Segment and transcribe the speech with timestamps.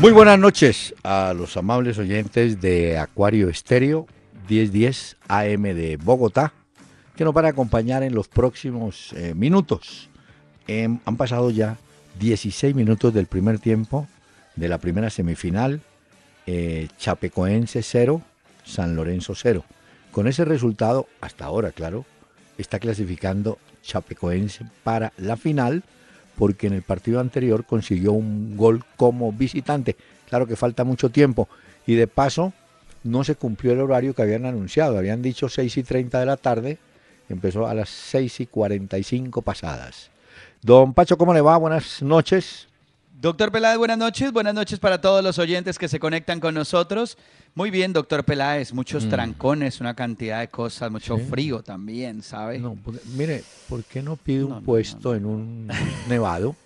[0.00, 4.06] Muy buenas noches a los amables oyentes de Acuario Estéreo
[4.48, 6.54] 1010 AM de Bogotá,
[7.14, 10.08] que nos van a acompañar en los próximos eh, minutos.
[10.66, 11.76] Em, han pasado ya
[12.18, 14.08] 16 minutos del primer tiempo
[14.56, 15.82] de la primera semifinal,
[16.46, 18.22] eh, Chapecoense 0,
[18.64, 19.66] San Lorenzo 0.
[20.12, 22.06] Con ese resultado, hasta ahora, claro,
[22.56, 25.82] está clasificando Chapecoense para la final
[26.40, 29.94] porque en el partido anterior consiguió un gol como visitante.
[30.26, 31.50] Claro que falta mucho tiempo
[31.86, 32.54] y de paso
[33.04, 34.96] no se cumplió el horario que habían anunciado.
[34.96, 36.78] Habían dicho 6 y 30 de la tarde,
[37.28, 40.10] empezó a las 6 y 45 pasadas.
[40.62, 41.58] Don Pacho, ¿cómo le va?
[41.58, 42.69] Buenas noches.
[43.20, 44.32] Doctor Peláez, buenas noches.
[44.32, 47.18] Buenas noches para todos los oyentes que se conectan con nosotros.
[47.54, 48.72] Muy bien, doctor Peláez.
[48.72, 49.08] Muchos Mm.
[49.10, 51.24] trancones, una cantidad de cosas, mucho Sí.
[51.24, 52.58] frío también, ¿sabe?
[52.58, 55.68] No, porque- mire, ¿por qué no pide un No, no, puesto en un
[56.08, 56.56] nevado?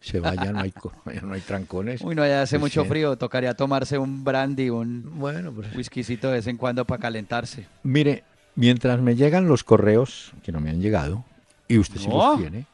[0.00, 0.72] Se vaya, no hay,
[1.22, 2.00] no hay trancones.
[2.00, 3.16] Uy, no, ya hace Pues mucho frío.
[3.16, 7.68] Tocaría tomarse un brandy, un Bueno, pues whiskycito de vez en cuando para calentarse.
[7.84, 8.24] Mire,
[8.56, 11.24] mientras me llegan los correos, que no me han llegado,
[11.68, 12.66] y usted sí los tiene,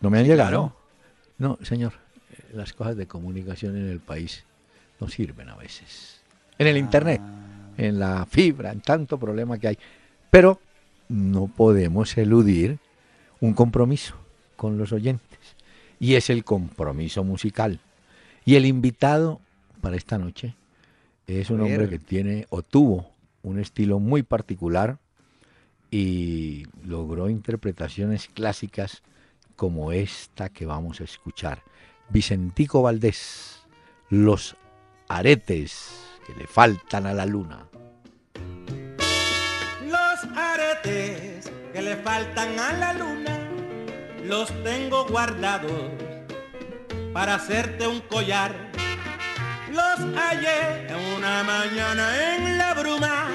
[0.00, 0.48] no me han Sí, llegado.
[0.50, 0.76] claro.
[1.36, 1.92] No, señor,
[2.52, 4.44] las cosas de comunicación en el país
[5.00, 6.20] no sirven a veces.
[6.58, 7.70] En el Internet, Ah.
[7.76, 9.78] en la fibra, en tanto problema que hay.
[10.30, 10.60] Pero
[11.08, 12.78] no podemos eludir
[13.40, 14.14] un compromiso
[14.56, 15.38] con los oyentes,
[15.98, 17.80] y es el compromiso musical.
[18.44, 19.40] Y el invitado
[19.80, 20.54] para esta noche
[21.26, 23.10] es un hombre que tiene o tuvo
[23.42, 24.98] un estilo muy particular
[25.90, 29.02] y logró interpretaciones clásicas
[29.56, 31.62] como esta que vamos a escuchar.
[32.10, 33.62] Vicentico Valdés,
[34.08, 34.56] Los
[35.08, 35.90] aretes
[36.26, 37.68] que le faltan a la luna.
[39.86, 43.38] Los aretes que le faltan a la luna
[44.24, 45.90] los tengo guardados
[47.12, 48.54] para hacerte un collar.
[49.70, 53.28] Los hallé en una mañana en la bruma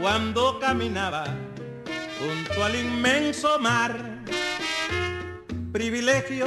[0.00, 1.24] cuando caminaba
[2.20, 4.22] junto al inmenso mar.
[5.72, 6.46] Privilegio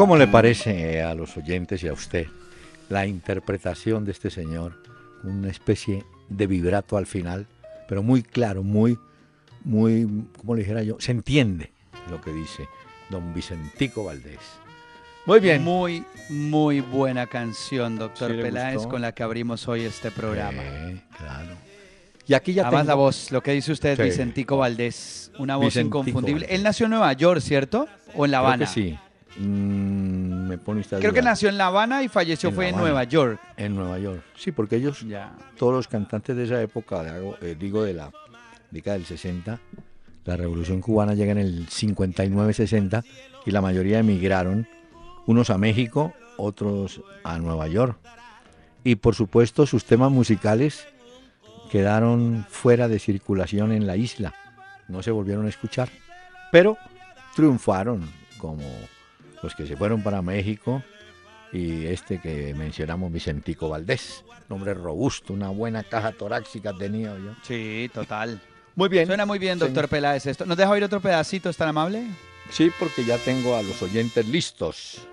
[0.00, 2.26] ¿Cómo le parece a los oyentes y a usted
[2.88, 4.82] la interpretación de este señor?
[5.24, 7.46] Una especie de vibrato al final,
[7.86, 8.98] pero muy claro, muy,
[9.62, 11.70] muy, como le dijera yo, se entiende
[12.08, 12.66] lo que dice
[13.10, 14.38] don Vicentico Valdés.
[15.26, 15.62] Muy bien.
[15.62, 18.88] Muy, muy buena canción, doctor ¿Sí Peláez, gustó?
[18.88, 20.62] con la que abrimos hoy este programa.
[20.64, 21.56] Eh, claro.
[22.26, 24.02] Y aquí ya Además, tengo- la voz, lo que dice usted, Sí.
[24.04, 26.46] Vicentico Valdés, una voz Vicentico inconfundible.
[26.46, 26.56] Valdés.
[26.58, 27.86] Él nació en Nueva York, ¿cierto?
[28.14, 28.64] ¿O en La Creo Habana?
[28.64, 28.98] que sí.
[29.36, 32.76] Mm, me pone Creo que nació en La Habana y falleció En fue en.
[32.76, 33.40] Nueva York.
[33.56, 34.22] En Nueva York.
[34.36, 35.36] Sí, porque ellos Ya.
[35.56, 38.10] todos los cantantes de esa época, de eh, digo de la
[38.70, 39.60] década del 60,
[40.24, 43.04] la revolución cubana llega en el 59-60
[43.46, 44.68] y la mayoría emigraron,
[45.26, 47.98] unos a México, otros a Nueva York.
[48.84, 50.86] Y por supuesto sus temas musicales
[51.70, 54.34] quedaron fuera de circulación en la isla,
[54.88, 55.88] no se volvieron a escuchar,
[56.50, 56.76] pero
[57.36, 58.64] triunfaron como
[59.42, 60.82] los que se fueron para México
[61.52, 67.34] y este que mencionamos, Vicentico Valdés, un hombre robusto, una buena caja torácica tenía yo.
[67.42, 68.40] Sí, total.
[68.76, 69.06] Muy bien.
[69.06, 69.88] Suena muy bien, doctor.
[69.88, 70.46] Peláez, esto.
[70.46, 71.50] ¿Nos deja oír otro pedacito?
[71.50, 72.04] ¿Es tan amable?
[72.50, 75.06] Sí, porque ya tengo a los oyentes listos.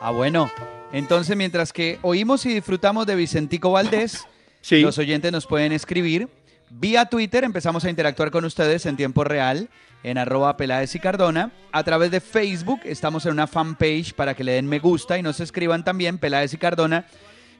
[0.00, 0.50] Ah, bueno.
[0.92, 4.26] Entonces, mientras que oímos y disfrutamos de Vicentico Valdés,
[4.60, 4.80] Sí.
[4.80, 6.28] los oyentes nos pueden escribir
[6.70, 7.42] vía Twitter.
[7.42, 9.68] Empezamos a interactuar con ustedes en tiempo real
[10.02, 11.52] en arroba Peláez y Cardona.
[11.72, 15.22] A través de Facebook estamos en una fanpage para que le den me gusta y
[15.22, 17.06] nos escriban también Peláez y Cardona.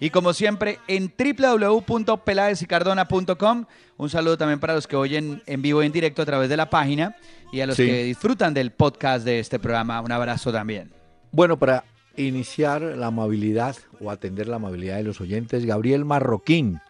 [0.00, 3.66] Y como siempre, en www.peladesicardona.com.
[3.96, 6.56] Un saludo también para los que oyen en vivo y en directo a través de
[6.56, 7.16] la página
[7.52, 7.86] y a los Sí.
[7.86, 10.00] que disfrutan del podcast de este programa.
[10.00, 10.90] Un abrazo también.
[11.30, 11.84] Bueno, para
[12.16, 16.80] iniciar la amabilidad o atender la amabilidad de los oyentes, Gabriel Marroquín,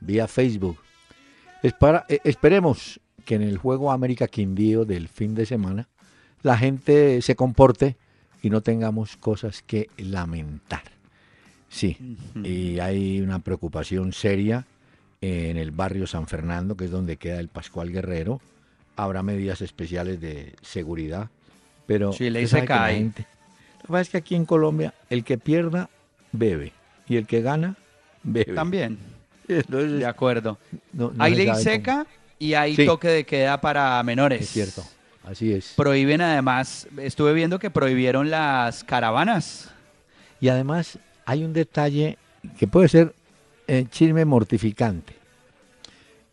[0.00, 0.78] vía Facebook.
[1.62, 5.88] Espara- eh, esperemos que en el juego América Quindío del fin de semana
[6.42, 7.96] la gente se comporte
[8.42, 10.82] y no tengamos cosas que lamentar.
[11.68, 14.66] Sí, y hay una preocupación seria
[15.20, 18.40] en el barrio San Fernando, que es donde queda el Pascual Guerrero.
[18.96, 21.28] Habrá medidas especiales de seguridad,
[21.86, 23.26] pero Sí, ley seca que la gente-
[23.76, 25.88] Lo que pasa es que aquí en Colombia el que pierda
[26.32, 26.72] bebe
[27.08, 27.76] y el que gana
[28.22, 28.54] bebe.
[28.54, 28.98] También,
[29.48, 30.58] Entonces, de acuerdo.
[30.92, 32.06] no- no hay se ley cómo- seca
[32.40, 32.86] y hay Sí.
[32.86, 34.40] toque de queda para menores.
[34.42, 34.82] Es cierto,
[35.22, 35.74] así es.
[35.76, 39.70] Prohíben además, estuve viendo que prohibieron las caravanas.
[40.40, 42.18] Y además hay un detalle
[42.58, 43.14] que puede ser
[43.68, 45.14] eh, chisme mortificante.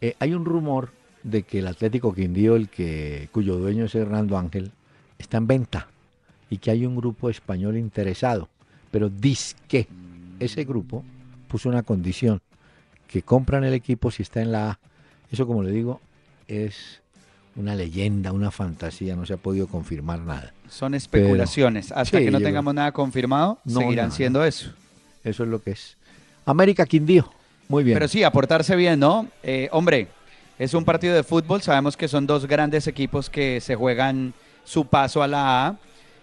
[0.02, 0.92] Eh, hay un rumor
[1.24, 4.72] de que el Atlético Quindío, el que, cuyo dueño es Hernando Ángel,
[5.20, 5.88] está en venta
[6.50, 8.48] y que hay un grupo español interesado.
[8.92, 9.12] Pero
[9.68, 9.88] que
[10.40, 11.04] ese grupo
[11.50, 12.42] puso una condición,
[13.08, 14.80] que compran el equipo si está en la A.
[15.32, 16.00] Eso, como le digo,
[16.48, 17.02] es
[17.56, 20.54] una leyenda, una fantasía, no se ha podido confirmar nada.
[20.70, 21.92] Son especulaciones.
[21.92, 24.72] Hasta Sí, que no tengamos nada confirmado, No, seguirán siendo eso.
[25.24, 25.98] Eso es lo que es.
[26.46, 27.30] América Quindío,
[27.68, 27.96] muy bien.
[27.96, 29.28] Pero sí, aportarse bien, ¿no?
[29.44, 30.08] Eh, hombre,
[30.60, 31.62] es un partido de fútbol.
[31.62, 34.34] Sabemos que son dos grandes equipos que se juegan
[34.64, 35.78] su paso a la A.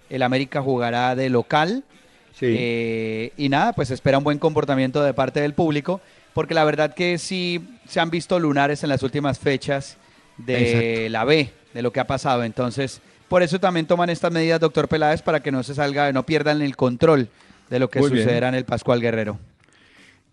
[0.08, 1.84] El América jugará de local.
[2.32, 2.46] Sí.
[2.48, 6.00] Eh, y nada, pues espera un buen comportamiento de parte del público,
[6.34, 9.96] porque la verdad que sí se han visto lunares en las últimas fechas
[10.36, 12.44] de la B, de lo que ha pasado.
[12.44, 16.26] Entonces, por eso también toman estas medidas, doctor Peláez, para que no se salga, no
[16.26, 17.28] pierdan el control
[17.70, 18.24] de lo que Muy bien.
[18.24, 19.38] sucederá en el Pascual Guerrero.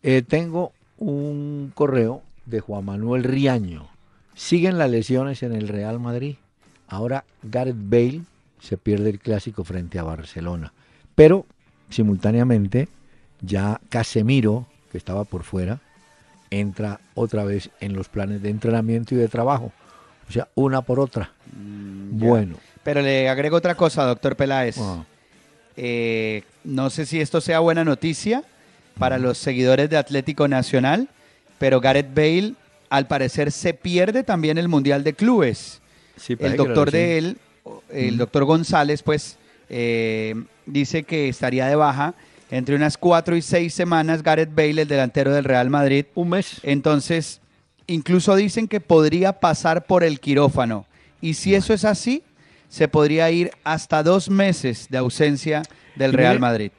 [0.04, 3.90] Eh, tengo un correo de Juan Manuel Riaño.
[4.36, 6.36] Siguen las lesiones en el Real Madrid.
[6.88, 8.22] Ahora Gareth Bale
[8.60, 10.74] se pierde el clásico frente a Barcelona.
[11.16, 11.46] Pero
[11.90, 12.88] simultáneamente
[13.42, 15.80] ya Casemiro, que estaba por fuera,
[16.52, 19.72] entra otra vez en los planes de entrenamiento y de trabajo.
[20.30, 21.32] O sea, una por otra.
[21.58, 22.28] Mm, ya.
[22.28, 22.58] Bueno.
[22.84, 24.78] Pero le agrego otra cosa, doctor Peláez.
[24.80, 25.04] ah,
[25.78, 28.44] Eh, no sé si esto sea buena noticia
[28.98, 31.08] para los seguidores de Atlético Nacional,
[31.58, 32.54] pero Gareth Bale
[32.90, 35.80] al parecer se pierde también el Mundial de Clubes.
[36.18, 37.38] sí, El doctor de él,
[37.90, 39.38] el doctor González, pues
[39.70, 42.14] eh, dice que estaría de baja
[42.52, 46.06] entre unas cuatro y seis semanas Gareth Bale, el delantero del Real Madrid.
[46.16, 46.60] Un mes.
[46.64, 47.42] Entonces,
[47.88, 50.86] incluso dicen que podría pasar por el quirófano.
[51.22, 52.24] Y si eso es así,
[52.70, 55.64] se podría ir hasta dos meses de ausencia
[55.96, 56.72] del Real Madrid.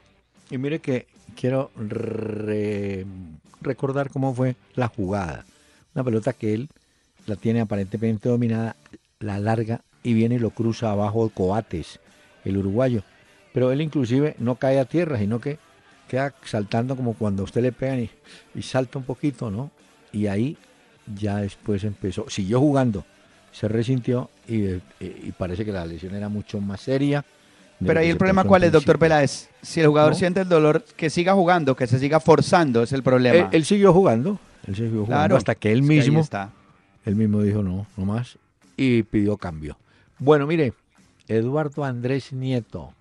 [0.49, 3.05] Y mire que quiero re-
[3.61, 5.45] recordar cómo fue la jugada.
[5.95, 6.69] Una pelota que él
[7.25, 8.75] la tiene aparentemente dominada,
[9.19, 11.99] la larga y viene y lo cruza abajo Coates,
[12.43, 13.03] el uruguayo.
[13.53, 15.57] Pero él inclusive no cae a tierra, sino que
[16.07, 18.09] queda saltando como cuando a usted le pegan y,
[18.55, 19.71] y salta un poquito, ¿no?
[20.11, 20.57] Y ahí
[21.15, 23.05] ya después empezó, siguió jugando,
[23.51, 27.23] se resintió y, eh, y parece que la lesión era mucho más seria.
[27.85, 28.97] Pero ahí el problema cuál es, doctor.
[28.97, 29.49] Peláez.
[29.61, 30.17] Si el jugador ¿No?
[30.17, 33.37] siente el dolor, que siga jugando, que se siga forzando, es el problema.
[33.37, 36.19] Él, él siguió jugando, él siguió jugando Claro, hasta que él es que ahí mismo,
[36.21, 36.51] está.
[37.05, 38.37] él mismo dijo no, no más
[38.77, 39.77] y pidió cambio.
[40.19, 40.73] Bueno, mire,
[41.27, 42.93] Eduardo Andrés Nieto,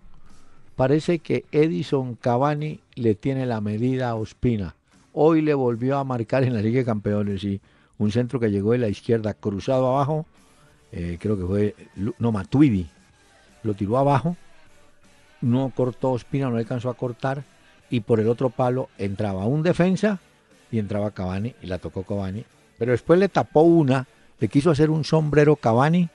[0.83, 4.75] parece que Edison Cavani le tiene la medida a Ospina.
[5.12, 7.61] Hoy le volvió a marcar en la Liga de Campeones y
[7.99, 10.27] un centro que llegó de la izquierda cruzado abajo,
[10.91, 11.77] eh, creo que fue,
[12.19, 12.89] no, Matuidi,
[13.62, 14.37] lo tiró abajo,
[15.41, 17.45] no cortó Ospina, no alcanzó a cortar.
[17.89, 20.19] Y por el otro palo entraba un defensa
[20.73, 22.45] y entraba Cavani y la tocó Cavani.
[22.77, 24.09] Pero después le tapó una,
[24.41, 26.09] le quiso hacer un sombrero Cavani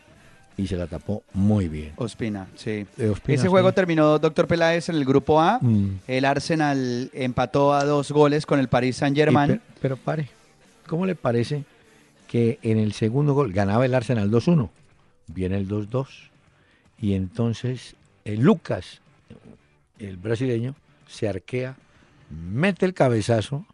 [0.57, 1.93] y se la tapó muy bien.
[1.97, 2.85] Ospina, sí.
[2.97, 3.47] Eh, Ospina, Ese sí.
[3.47, 5.59] juego terminó, doctor Peláez, en el grupo A.
[5.61, 5.99] Mm.
[6.07, 9.57] El Arsenal empató a dos goles con el Paris Y Saint-Germain.
[9.57, 10.29] pe- pero pare,
[10.87, 11.63] ¿cómo le parece
[12.27, 14.69] que en el segundo gol ganaba el Arsenal 2-1?
[15.27, 16.07] Viene el 2-2
[16.99, 17.95] y entonces
[18.25, 19.01] el Lucas,
[19.99, 20.73] el brasileño,
[21.07, 21.75] se arquea,
[22.29, 23.65] mete el cabezazo,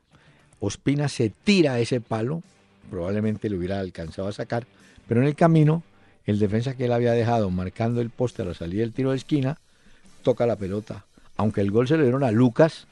[0.59, 2.43] Ospina se tira a ese palo,
[2.89, 4.65] probablemente lo hubiera alcanzado a sacar,
[5.07, 5.81] pero en el camino
[6.25, 9.17] el defensa que él había dejado marcando el poste a la salida del tiro de
[9.17, 9.57] esquina,
[10.23, 11.05] toca la pelota.
[11.37, 12.87] Aunque el gol se le dieron a Lucas,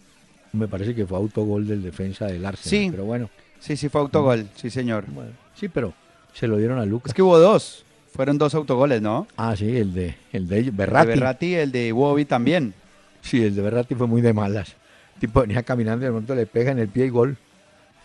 [0.54, 2.70] me parece que fue autogol del defensa del Arsenal.
[2.70, 2.88] Sí.
[2.92, 5.06] Pero bueno, Sí, sí, fue autogol, sí, señor.
[5.10, 5.94] bueno, sí, pero
[6.34, 7.12] se lo dieron a Lucas.
[7.12, 7.86] Es que hubo dos.
[8.12, 9.28] Fueron dos autogoles, ¿no?
[9.38, 11.08] Ah, sí, el de, el de El Berratti.
[11.10, 12.74] de Berratti y el de también.
[13.22, 14.74] Sí, el de Berratti fue muy de malas.
[15.20, 17.38] tipo venía caminando y de momento le pega en el pie y gol.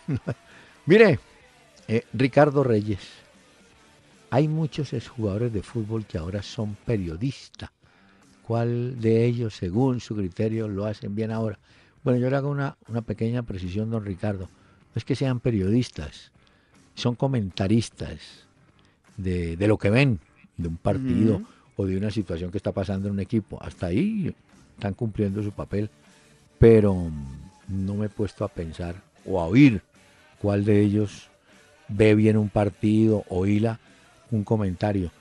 [0.85, 1.19] Mire,
[1.87, 2.99] eh, Ricardo Reyes.
[4.29, 7.69] Hay muchos jugadores de fútbol que ahora son periodistas.
[8.43, 11.59] ¿Cuál de ellos, según su criterio, lo hacen bien ahora?
[12.03, 14.45] Bueno, yo le hago una, una pequeña precisión, don Ricardo.
[14.45, 16.31] No es que sean periodistas,
[16.93, 18.47] son comentaristas
[19.17, 20.19] de, lo que ven
[20.57, 21.41] de un partido
[21.75, 23.61] o de una situación que está pasando en un equipo.
[23.61, 24.33] Hasta ahí
[24.75, 25.89] están cumpliendo su papel,
[26.59, 27.11] pero
[27.67, 29.81] no me he puesto a pensar o a oír
[30.41, 31.29] cuál de ellos
[31.87, 33.79] ve bien un partido o hila
[34.31, 35.11] un comentario.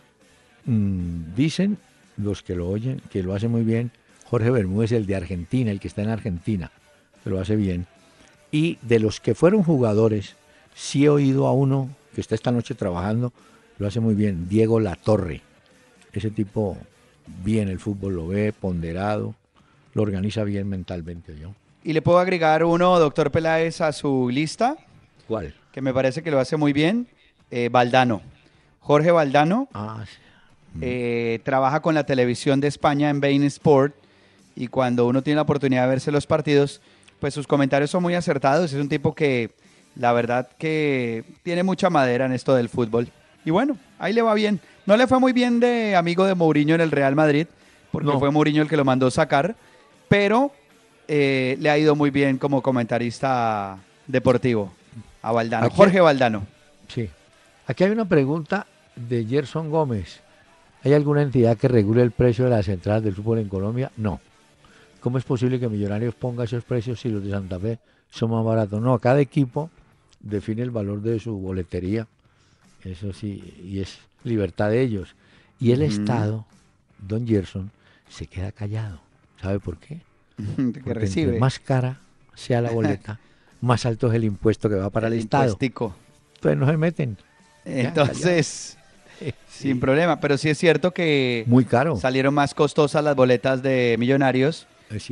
[0.65, 1.79] Mm, dicen
[2.17, 3.91] los que lo oyen que lo hace muy bien
[4.29, 6.71] Jorge Bermúdez, el de Argentina, el que está en Argentina,
[7.23, 7.87] que lo hace bien.
[8.51, 10.35] Y de los que fueron jugadores,
[10.75, 13.33] sí he oído a uno que está esta noche trabajando,
[13.79, 15.43] lo hace muy bien, Diego Latorre.
[16.13, 16.77] Ese tipo
[17.45, 19.35] bien el fútbol lo ve, ponderado,
[19.95, 21.55] lo organiza bien mentalmente yo.
[21.85, 24.77] ¿Y le puedo agregar uno, doctor Peláez, a su lista?
[25.29, 25.55] ¿Cuál?
[25.73, 27.07] Que me parece que lo hace muy bien,
[27.51, 28.23] eh, Valdano.
[28.87, 30.05] Jorge Valdano ah,
[30.81, 33.97] eh, trabaja con la televisión de España en Bain Sport
[34.55, 36.81] y cuando uno tiene la oportunidad de verse los partidos,
[37.19, 38.73] pues sus comentarios son muy acertados.
[38.73, 39.51] Es un tipo que
[39.97, 43.09] la verdad que tiene mucha madera en esto del fútbol.
[43.45, 44.61] Y bueno, ahí le va bien.
[44.87, 47.49] No le fue muy bien de amigo de Mourinho en el Real Madrid,
[47.91, 49.57] porque fue Mourinho el que lo mandó sacar,
[50.09, 50.53] pero
[51.09, 54.73] eh, le ha ido muy bien como comentarista deportivo
[55.23, 55.71] a Valdano.
[55.71, 56.47] Jorge Valdano.
[56.87, 57.11] Sí.
[57.67, 58.65] Aquí hay una pregunta
[58.97, 60.21] de Gerson Gómez.
[60.83, 63.91] ¿Hay alguna entidad que regule el precio de las entradas del fútbol en Colombia?
[63.97, 64.21] No.
[65.01, 67.79] ¿Cómo es posible que Millonarios ponga esos precios si los de Santa Fe
[68.11, 68.81] son más baratos?
[68.81, 69.71] No, cada equipo
[70.21, 72.07] define el valor de su boletería
[72.91, 75.15] eso sí, y es libertad de ellos.
[75.59, 76.47] Y el Estado,
[76.99, 77.71] don Gerson,
[78.09, 79.01] se queda callado.
[79.41, 80.01] ¿Sabe por qué?
[80.57, 81.39] Porque recibe.
[81.39, 82.01] más cara
[82.35, 83.19] sea la boleta,
[83.61, 85.57] más alto es el impuesto que va para el, Estado.
[85.61, 87.17] Entonces no se meten.
[87.65, 88.76] Entonces,
[89.49, 90.21] sin problema.
[90.21, 91.97] Pero sí es cierto que Muy caro.
[91.97, 94.67] salieron más costosas las boletas de Millonarios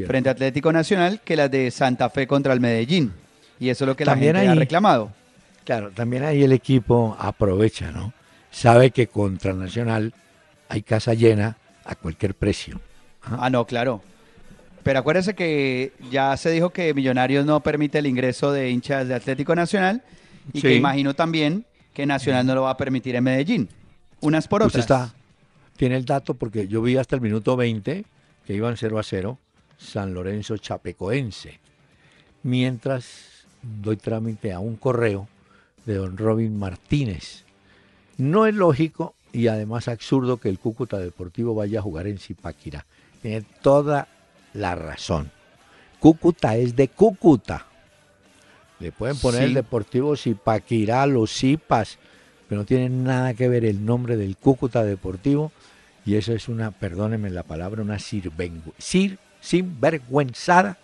[0.07, 3.13] frente a Atlético Nacional que las de Santa Fe contra el Medellín.
[3.59, 5.11] Y eso es lo que la gente ha reclamado.
[5.65, 8.13] Claro, también ahí el equipo aprovecha, ¿no?
[8.51, 10.13] Sabe que contra Nacional
[10.69, 12.81] hay casa llena a cualquier precio.
[13.23, 13.49] ¿ah?
[13.51, 14.03] no, claro.
[14.83, 19.15] Pero acuérdese que ya se dijo que Millonarios no permite el ingreso de hinchas de
[19.15, 20.03] Atlético Nacional
[20.53, 23.69] y que imagino también que Nacional no lo va a permitir en Medellín.
[24.21, 24.81] Unas por otras.
[24.81, 25.15] está,
[25.77, 28.05] tiene el dato porque yo vi hasta el minuto 20
[28.47, 29.39] que iban 0 a 0
[29.79, 31.61] San Lorenzo Chapecoense.
[32.43, 35.29] Mientras doy trámite a un correo
[35.87, 37.45] de don Robin Martínez.
[38.17, 42.87] No es lógico y además absurdo que el Cúcuta Deportivo vaya a jugar en Zipaquirá.
[43.23, 44.09] Tiene toda
[44.53, 45.31] la razón.
[45.99, 47.67] Cúcuta es de Cúcuta.
[48.79, 51.99] Le pueden poner el Deportivo Zipaquirá, los Zipas,
[52.49, 55.53] pero no tiene nada que ver el nombre del Cúcuta Deportivo.
[56.07, 58.31] Y eso es una, perdónenme la palabra, una sir,
[59.41, 60.79] sinvergüenzada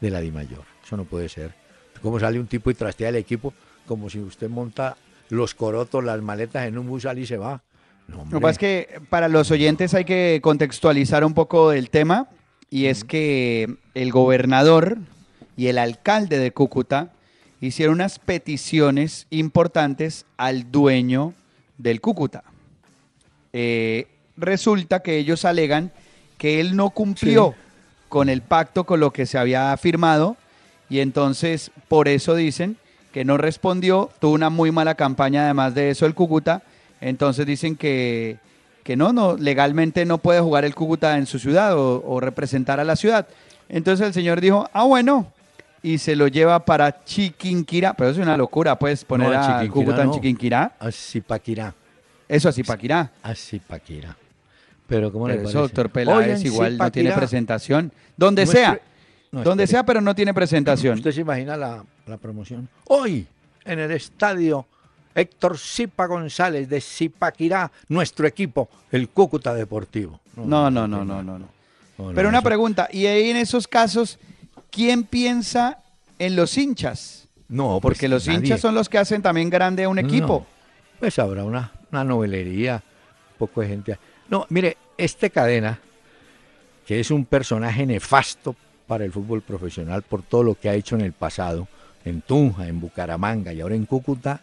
[0.00, 0.64] de la Di Mayor.
[0.84, 1.54] Eso no puede ser.
[2.02, 3.54] ¿Cómo sale un tipo y trastea el equipo
[3.86, 4.96] como si usted monta
[5.28, 7.62] los corotos, las maletas en un bus y se va.
[8.08, 12.28] Lo que pasa es que para los oyentes hay que contextualizar un poco el tema
[12.70, 14.98] y es que el gobernador
[15.56, 17.10] y el alcalde de Cúcuta
[17.60, 21.34] hicieron unas peticiones importantes al dueño
[21.78, 22.44] del Cúcuta.
[23.52, 25.92] Eh, resulta que ellos alegan
[26.38, 27.54] que él no cumplió
[28.08, 30.36] con el pacto con lo que se había firmado
[30.88, 32.76] y entonces por eso dicen
[33.12, 36.62] que no respondió, tuvo una muy mala campaña además de eso el Cúcuta,
[37.00, 38.36] entonces dicen que,
[38.84, 42.84] que no, no, legalmente no puede jugar el Cúcuta en su ciudad o, representar a
[42.84, 43.26] la ciudad.
[43.68, 45.32] Entonces el señor dijo, ah bueno,
[45.86, 50.10] y se lo lleva para Chiquinquirá, pero es una locura, puedes poner a Cúcuta en
[50.10, 50.74] Chiquinquirá.
[50.80, 51.72] A Zipaquirá.
[52.28, 53.12] Eso, a Zipaquirá.
[53.22, 54.16] A Zipaquirá.
[54.88, 55.56] Pero ¿cómo le parece?
[55.56, 57.92] doctor Peláez, igual no tiene presentación.
[58.16, 58.80] Donde sea.
[59.30, 60.98] donde sea, pero no tiene presentación.
[60.98, 62.68] ¿Usted se imagina la, la promoción.
[62.86, 63.24] Hoy,
[63.64, 64.66] en el estadio
[65.14, 70.18] Héctor Zipa González de Zipaquirá, nuestro equipo, el Cúcuta Deportivo.
[70.34, 71.38] No, no, no, no, no.
[71.38, 71.48] no,
[72.12, 74.18] Pero una pregunta, ¿y ahí en esos casos,
[74.76, 75.78] quién piensa
[76.18, 77.28] en los hinchas?
[77.48, 80.46] No, pues porque los hinchas son los que hacen también grande a un equipo.
[81.00, 82.82] Pues habrá una, una novelería,
[83.38, 83.98] poco de gente.
[84.28, 85.80] No, mire, este cadena,
[86.86, 88.54] que es un personaje nefasto
[88.86, 91.68] para el fútbol profesional por todo lo que ha hecho en el pasado,
[92.04, 94.40] en Tunja, en Bucaramanga y ahora en Cúcuta,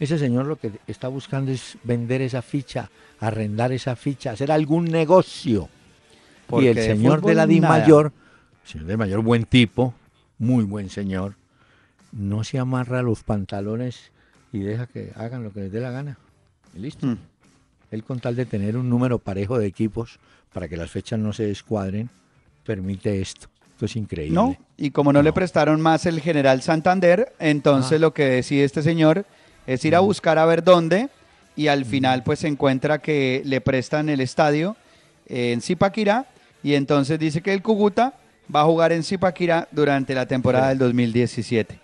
[0.00, 4.86] ese señor lo que está buscando es vender esa ficha, arrendar esa ficha, hacer algún
[4.86, 5.68] negocio.
[6.52, 8.12] y el señor de la Di Mayor,
[8.68, 9.94] señor de Mayor buen tipo,
[10.38, 11.34] muy buen señor,
[12.12, 14.12] no se amarra los pantalones
[14.52, 16.18] y deja que hagan lo que les dé la gana.
[16.74, 17.06] Y listo.
[17.06, 17.18] Mm.
[17.90, 20.18] Él con tal de tener un número parejo de equipos
[20.52, 22.10] para que las fechas no se descuadren,
[22.64, 23.48] permite esto.
[23.72, 24.34] Esto es increíble.
[24.34, 28.00] No, y como no, le prestaron más el general Santander, entonces Ah.
[28.00, 29.24] lo que decide este señor
[29.66, 31.08] es ir a buscar a ver dónde
[31.56, 34.76] y al final pues se encuentra que le prestan el estadio
[35.26, 36.26] en Zipaquirá
[36.62, 38.14] y entonces dice que el Cúcuta
[38.54, 40.68] va a jugar en Zipaquirá durante la temporada Sí.
[40.70, 41.78] del 2017.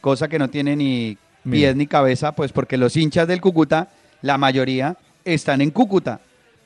[0.00, 1.68] Cosa que no tiene ni Mira.
[1.68, 3.88] pies ni cabeza, pues porque los hinchas del Cúcuta,
[4.22, 6.20] la mayoría, están en Cúcuta.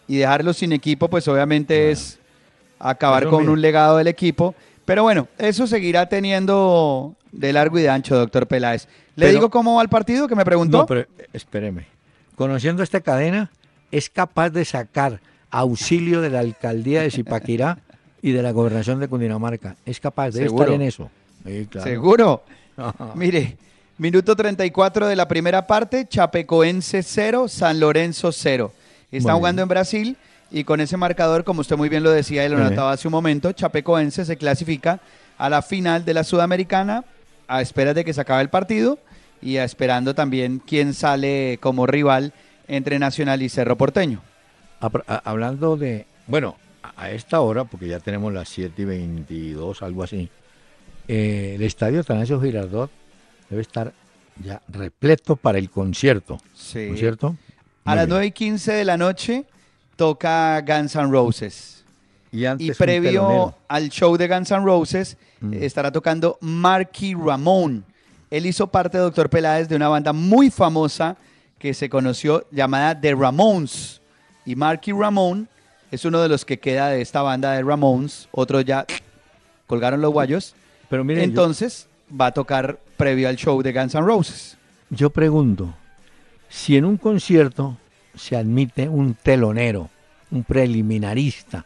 [0.06, 2.18] Y dejarlos sin equipo, pues obviamente es
[2.78, 3.52] acabar con mira.
[3.52, 4.54] un legado del equipo.
[4.84, 8.86] Pero bueno, eso seguirá teniendo de largo y de ancho, doctor Peláez.
[9.16, 10.78] ¿Le Pero- digo cómo va el partido que me preguntó?
[10.78, 11.86] No, pero espéreme.
[12.36, 13.50] Conociendo esta cadena,
[13.90, 17.78] es capaz de sacar auxilio de la alcaldía de Zipaquirá
[18.22, 19.76] y de la gobernación de Cundinamarca.
[19.84, 20.64] Es capaz de Seguro.
[20.64, 21.10] estar en eso.
[21.46, 21.88] Sí, claro.
[21.88, 22.42] Seguro.
[23.14, 23.56] Mire,
[23.98, 28.72] minuto 34 de la primera parte, Chapecoense 0, San Lorenzo 0.
[29.10, 30.16] Está jugando en Brasil
[30.50, 33.12] y con ese marcador, como usted muy bien lo decía y lo notaba hace un
[33.12, 35.00] momento, Chapecoense se clasifica
[35.36, 37.04] a la final de la Sudamericana
[37.46, 38.98] a espera de que se acabe el partido
[39.40, 42.32] y a esperando también quién sale como rival
[42.66, 44.20] entre Nacional y Cerro Porteño.
[45.24, 50.28] Hablando de, bueno, a- esta hora, porque ya tenemos las 7 y 22, algo así,
[51.06, 52.90] eh, el estadio Atanasio Girardot
[53.50, 53.92] debe estar
[54.42, 56.86] ya repleto para el concierto, Sí.
[56.88, 57.36] ¿no es cierto?
[57.84, 58.08] A Muy las bien.
[58.10, 59.44] 9 y 15 de la noche
[59.96, 61.84] toca Guns N' Roses.
[62.30, 65.54] Y, antes Y previo al show de Guns N' Roses Mm.
[65.54, 67.84] estará tocando Marky Ramón.
[68.30, 71.16] Él hizo parte, doctor Peláez, de una banda muy famosa
[71.58, 74.02] que se conoció llamada The Ramones.
[74.44, 75.48] Y Marky Ramón
[75.90, 78.28] es uno de los que queda de esta banda de Ramones.
[78.32, 78.86] Otros ya
[79.66, 80.54] colgaron los guayos.
[80.88, 84.56] Pero miren, yo- Entonces va a tocar previo al show de Guns N' Roses.
[84.90, 85.74] Yo pregunto,
[86.48, 87.76] si en un concierto
[88.14, 89.90] se admite un telonero,
[90.30, 91.64] un preliminarista,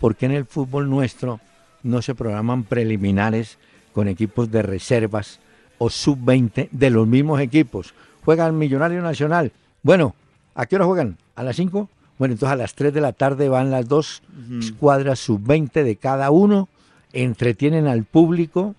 [0.00, 1.40] ¿por qué en el fútbol nuestro
[1.82, 3.58] no se programan preliminares
[3.92, 5.38] con equipos de reservas
[5.78, 7.94] o sub-20 de los mismos equipos?
[8.24, 9.52] Juegan Millonario Nacional.
[9.82, 10.14] Bueno,
[10.54, 11.16] ¿a qué hora juegan?
[11.36, 11.88] ¿A las 5?
[12.18, 14.22] Bueno, entonces a las 3 de la tarde van las dos
[14.60, 16.68] escuadras sub-20 de cada uno,
[17.12, 18.74] entretienen al público,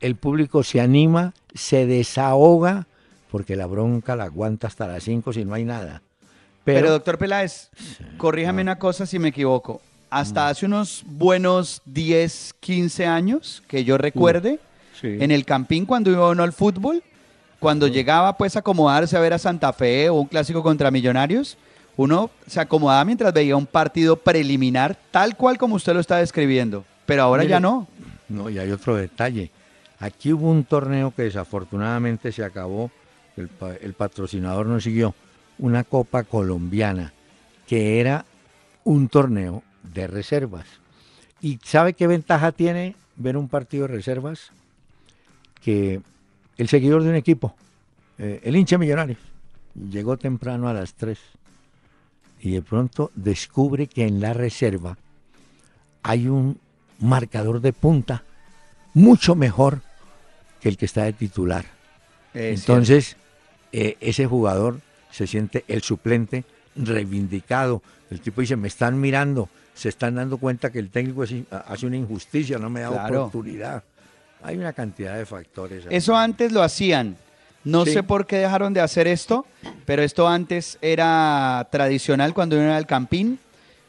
[0.00, 2.86] el público se anima, se desahoga,
[3.30, 6.02] porque la bronca la aguanta hasta las 5 si no hay nada.
[6.64, 7.70] Pero, Pero, doctor Peláez,
[8.16, 9.80] corríjame una cosa si me equivoco.
[10.10, 14.58] Hasta hace unos buenos 10, 15 años, que yo recuerde,
[15.00, 15.16] Sí.
[15.20, 17.02] en el Campín cuando iba uno al fútbol,
[17.60, 21.56] cuando llegaba pues a acomodarse a ver a Santa Fe o un clásico contra Millonarios,
[22.02, 26.86] uno se acomodaba mientras veía un partido preliminar, tal cual como usted lo está describiendo.
[27.04, 27.88] Pero ahora Mire, ya no.
[28.30, 29.50] No, y hay otro detalle.
[29.98, 32.90] Aquí hubo un torneo que desafortunadamente se acabó,
[33.36, 35.14] el patrocinador no siguió,
[35.58, 37.12] una Copa Colombiana,
[37.66, 38.24] que era
[38.84, 40.64] un torneo de reservas.
[41.42, 44.52] ¿Y sabe qué ventaja tiene ver un partido de reservas?
[45.62, 46.00] Que
[46.56, 47.54] el seguidor de un equipo,
[48.16, 49.18] eh, el hincha millonario,
[49.90, 51.18] llegó temprano a las 3
[52.42, 54.96] y de pronto descubre que en la reserva
[56.02, 56.58] hay un
[56.98, 58.24] marcador de punta
[58.94, 59.80] mucho mejor
[60.60, 61.64] que el que está de titular.
[62.34, 63.16] Es Entonces,
[63.72, 66.44] eh, ese jugador se siente el suplente
[66.76, 67.82] reivindicado.
[68.10, 71.96] El tipo dice, me están mirando, se están dando cuenta que el técnico hace una
[71.96, 73.26] injusticia, no me da Claro.
[73.26, 73.84] oportunidad.
[74.42, 75.84] Hay una cantidad de factores.
[75.90, 77.16] Eso antes lo hacían.
[77.64, 77.92] No Sí.
[77.92, 79.44] sé por qué dejaron de hacer esto,
[79.84, 83.38] pero esto antes era tradicional cuando uno era al campín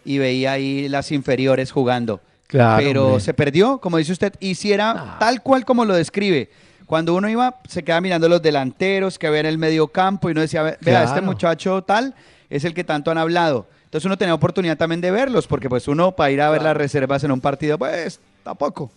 [0.03, 2.19] y veía ahí las inferiores jugando.
[2.47, 3.21] Claro, pero hombre.
[3.21, 5.17] se perdió, como dice usted, y si era Ah.
[5.19, 6.49] tal cual como lo describe.
[6.85, 10.33] Cuando uno iba, se quedaba mirando los delanteros que había en el medio campo y
[10.33, 12.13] uno decía, "Ve- vea, este muchacho tal
[12.49, 13.67] es el que tanto han hablado.
[13.85, 16.75] Entonces uno tenía oportunidad también de verlos, porque pues uno para ir a ver las
[16.75, 18.91] reservas en un partido, pues tampoco.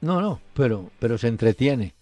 [0.00, 1.94] No, no, pero, pero se entretiene.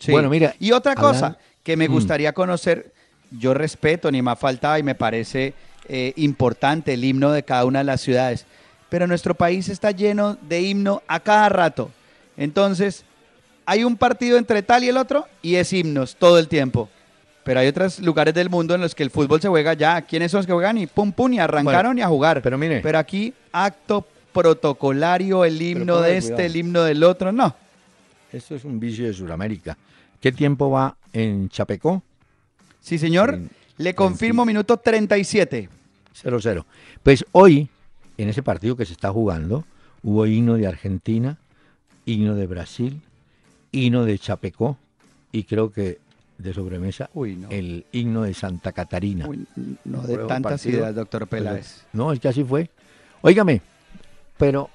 [0.00, 0.10] Sí.
[0.10, 1.92] Bueno, mira, Y otra cosa hablan- que me Mm.
[1.92, 2.90] gustaría conocer,
[3.30, 5.54] yo respeto, ni más faltaba y me parece
[5.92, 8.46] eh, importante el himno de cada una de las ciudades,
[8.88, 11.90] pero nuestro país está lleno de himno a cada rato.
[12.36, 13.04] Entonces,
[13.66, 16.88] hay un partido entre tal y el otro y es himnos todo el tiempo.
[17.42, 20.00] Pero hay otros lugares del mundo en los que el fútbol se juega ya.
[20.02, 20.78] ¿Quiénes son los que juegan?
[20.78, 22.40] Y pum, pum, y arrancaron y a jugar.
[22.42, 22.80] pero mire.
[22.82, 26.46] Pero aquí, acto protocolario, el himno de este, cuidado.
[26.46, 27.54] el himno del otro, no.
[28.32, 29.76] Esto es un vicio de Sudamérica.
[30.20, 32.02] ¿Qué tiempo va en Chapecó?
[32.80, 33.34] Sí, señor.
[33.34, 35.68] En- Le confirmo minuto 37.
[36.22, 36.64] 0-0.
[37.02, 37.68] Pues hoy,
[38.18, 39.64] en ese partido que se está jugando,
[40.02, 41.38] hubo himno de Argentina,
[42.04, 43.00] himno de Brasil,
[43.72, 44.76] himno de Chapecó
[45.32, 45.98] y creo que
[46.36, 47.48] de sobremesa Uy, no.
[47.50, 49.26] el himno de Santa Catarina.
[49.28, 49.46] Uy,
[49.84, 51.84] no de tantas partido, ideas, doctor Peláez.
[51.92, 52.70] No, es que así fue.
[53.22, 53.62] Óigame,
[54.36, 54.68] pero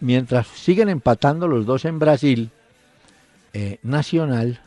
[0.00, 2.50] mientras siguen empatando los dos en Brasil,
[3.54, 4.60] eh, Nacional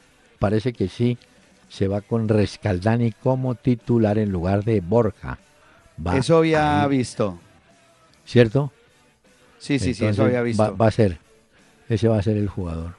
[0.46, 1.18] parece que sí
[1.70, 5.40] se va con Rescaldani como titular en lugar de Borja.
[6.06, 7.40] Va Eso había ahí, visto.
[8.28, 8.72] ¿Cierto?
[9.58, 10.62] Sí, sí, sí, eso había visto.
[10.62, 11.18] Va, va a ser,
[11.90, 12.94] ese va a ser el jugador.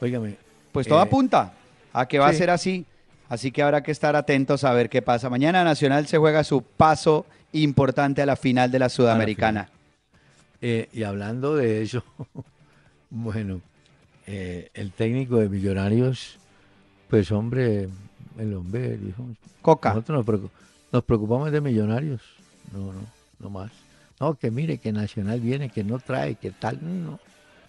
[0.00, 0.36] Óigame,
[0.70, 1.54] Pues todo Eh, apunta
[1.92, 2.86] a que va a ser así.
[3.28, 5.28] Así que habrá que estar atentos a ver qué pasa.
[5.28, 9.70] Mañana Nacional se juega su paso importante a la final de la Sudamericana.
[10.60, 12.04] Eh, y hablando de eso,
[13.10, 13.60] bueno,
[14.28, 16.38] eh, el técnico de Millonarios,
[17.08, 17.88] pues hombre,
[18.38, 19.24] el hombre dijo,
[19.62, 19.90] Coca.
[19.90, 20.40] nosotros nos,
[20.92, 22.20] nos preocupamos de Millonarios,
[22.72, 23.00] no, no,
[23.40, 23.70] no más.
[24.20, 27.18] No, que mire, que Nacional viene, que no trae, que tal, no,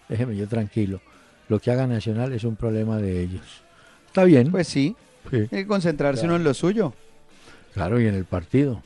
[0.08, 1.00] déjeme yo tranquilo.
[1.48, 3.44] Lo que haga Nacional es un problema de ellos.
[4.06, 4.96] Está bien, Pues sí,
[5.30, 6.34] sí, hay que concentrarse Claro.
[6.34, 6.94] uno en lo suyo.
[7.74, 8.82] claro, y en el partido.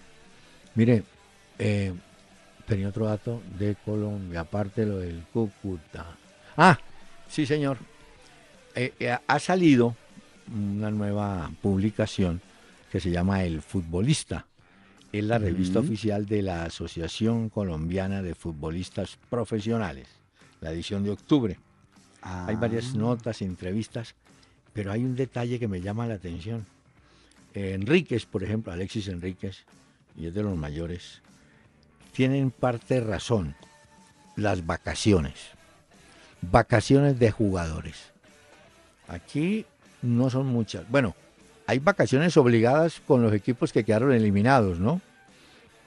[0.74, 1.04] Mire,
[1.58, 1.92] eh,
[2.66, 6.06] tenía otro dato de Colombia, aparte lo del Cúcuta.
[6.56, 6.78] Ah,
[7.28, 7.78] sí, señor.
[8.74, 9.94] Eh, eh, ha salido
[10.54, 12.40] una nueva publicación
[12.90, 14.46] que se llama El Futbolista.
[15.12, 20.08] Es la revista oficial de la Asociación Colombiana de Futbolistas Profesionales,
[20.60, 21.58] la edición de octubre.
[22.22, 22.98] Hay varias Ah.
[22.98, 24.14] notas, entrevistas,
[24.72, 26.64] pero hay un detalle que me llama la atención.
[27.54, 29.64] Enríquez, por ejemplo, Alexis Enríquez,
[30.16, 31.22] y es de los mayores,
[32.12, 33.56] tienen parte razón
[34.36, 35.34] las vacaciones.
[36.42, 38.12] Vacaciones de jugadores.
[39.08, 39.66] Aquí
[40.02, 40.88] no son muchas.
[40.88, 41.14] Bueno,
[41.66, 45.00] hay vacaciones obligadas con los equipos que quedaron eliminados, ¿no?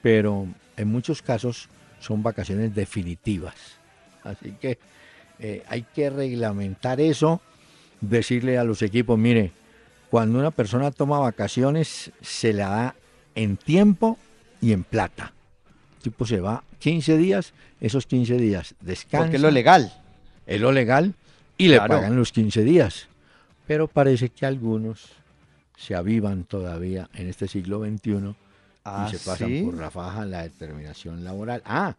[0.02, 0.46] Pero
[0.76, 1.68] en muchos casos
[2.00, 3.54] son vacaciones definitivas.
[4.22, 4.78] Así que
[5.38, 7.40] eh, hay que reglamentar eso,
[8.00, 9.52] decirle a los equipos, mire,
[10.10, 12.94] cuando una persona toma vacaciones se la da
[13.34, 14.18] en tiempo
[14.60, 15.32] y en plata.
[15.96, 19.24] El tipo se va 15 días, esos 15 días descansa.
[19.24, 19.92] Porque es lo legal.
[20.46, 21.14] Es lo legal
[21.56, 23.08] y le pagan los 15 días.
[23.66, 25.08] Pero parece que algunos
[25.76, 28.34] se avivan todavía en este siglo XXI
[28.86, 29.62] Ah, y se pasan ¿sí?
[29.64, 31.62] por la faja la determinación laboral.
[31.64, 31.94] Ah,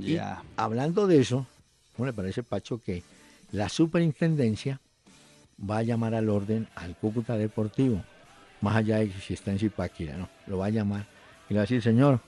[0.00, 0.42] y Ya.
[0.56, 1.46] hablando de eso,
[1.96, 3.02] ¿cómo le parece, Pacho, que
[3.50, 4.80] la superintendencia
[5.68, 8.04] va a llamar al orden al Cúcuta Deportivo,
[8.60, 11.06] más allá de si está en Zipaquira, no, lo va a llamar
[11.50, 12.20] y le va a decir, señor,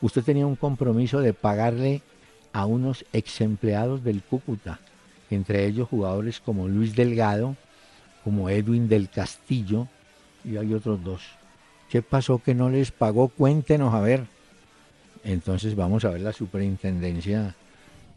[0.00, 2.02] usted tenía un compromiso de pagarle
[2.52, 4.78] a unos ex empleados del Cúcuta,
[5.30, 7.56] entre ellos jugadores como Luis Delgado,
[8.24, 9.88] como Edwin del Castillo,
[10.44, 11.22] y hay otros dos.
[11.88, 13.28] ¿Qué pasó que no les pagó?
[13.28, 14.24] Cuéntenos a ver.
[15.24, 17.54] Entonces vamos a ver la superintendencia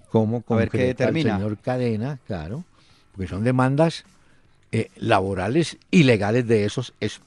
[0.10, 2.63] cómo A ver qué el señor Cadena, claro,
[3.12, 4.06] porque son demandas
[4.72, 7.20] eh, laborales y legales de esos ex,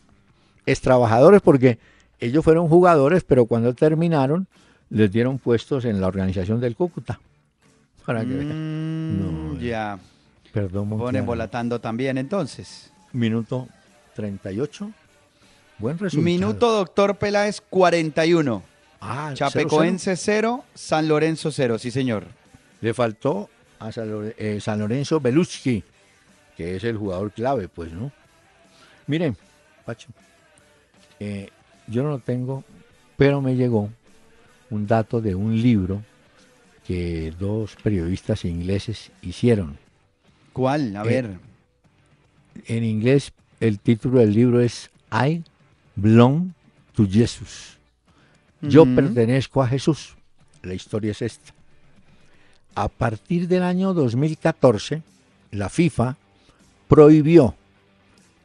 [0.67, 1.79] ex trabajadores, porque
[2.21, 4.47] ellos fueron jugadores, pero cuando terminaron
[4.89, 7.19] les dieron puestos en la organización del Cúcuta.
[8.07, 9.17] Para que vean.
[9.17, 9.99] Mm, No, ya.
[10.57, 11.27] Perdón, Pone Montiano.
[11.27, 12.91] volatando también entonces.
[13.13, 13.69] Minuto
[14.15, 14.91] 38.
[15.79, 16.25] Buen resultado.
[16.25, 18.63] Minuto doctor Peláez 41.
[19.03, 22.25] Ah, Chapecoense 0, San Lorenzo 0, sí señor.
[22.81, 25.85] Le faltó a San, Lore- eh, San Lorenzo Beluski,
[26.57, 28.11] que es el jugador clave, pues, ¿no?
[29.07, 29.37] Miren,
[29.85, 30.09] Pacho,
[31.21, 31.51] eh,
[31.87, 32.65] yo no lo tengo,
[33.19, 33.91] pero me llegó
[34.71, 36.03] un dato de un libro
[36.87, 39.79] que dos periodistas ingleses hicieron.
[40.57, 40.97] ¿Cuál?
[40.97, 41.39] A Eh, ver.
[42.67, 45.45] En inglés, el título del libro es I
[45.97, 46.53] Belong
[46.95, 47.77] to Jesus.
[48.63, 50.17] Yo pertenezco a Jesús.
[50.63, 51.53] La historia es esta.
[52.75, 55.03] A partir del año 2014,
[55.51, 56.17] la FIFA
[56.89, 57.55] prohibió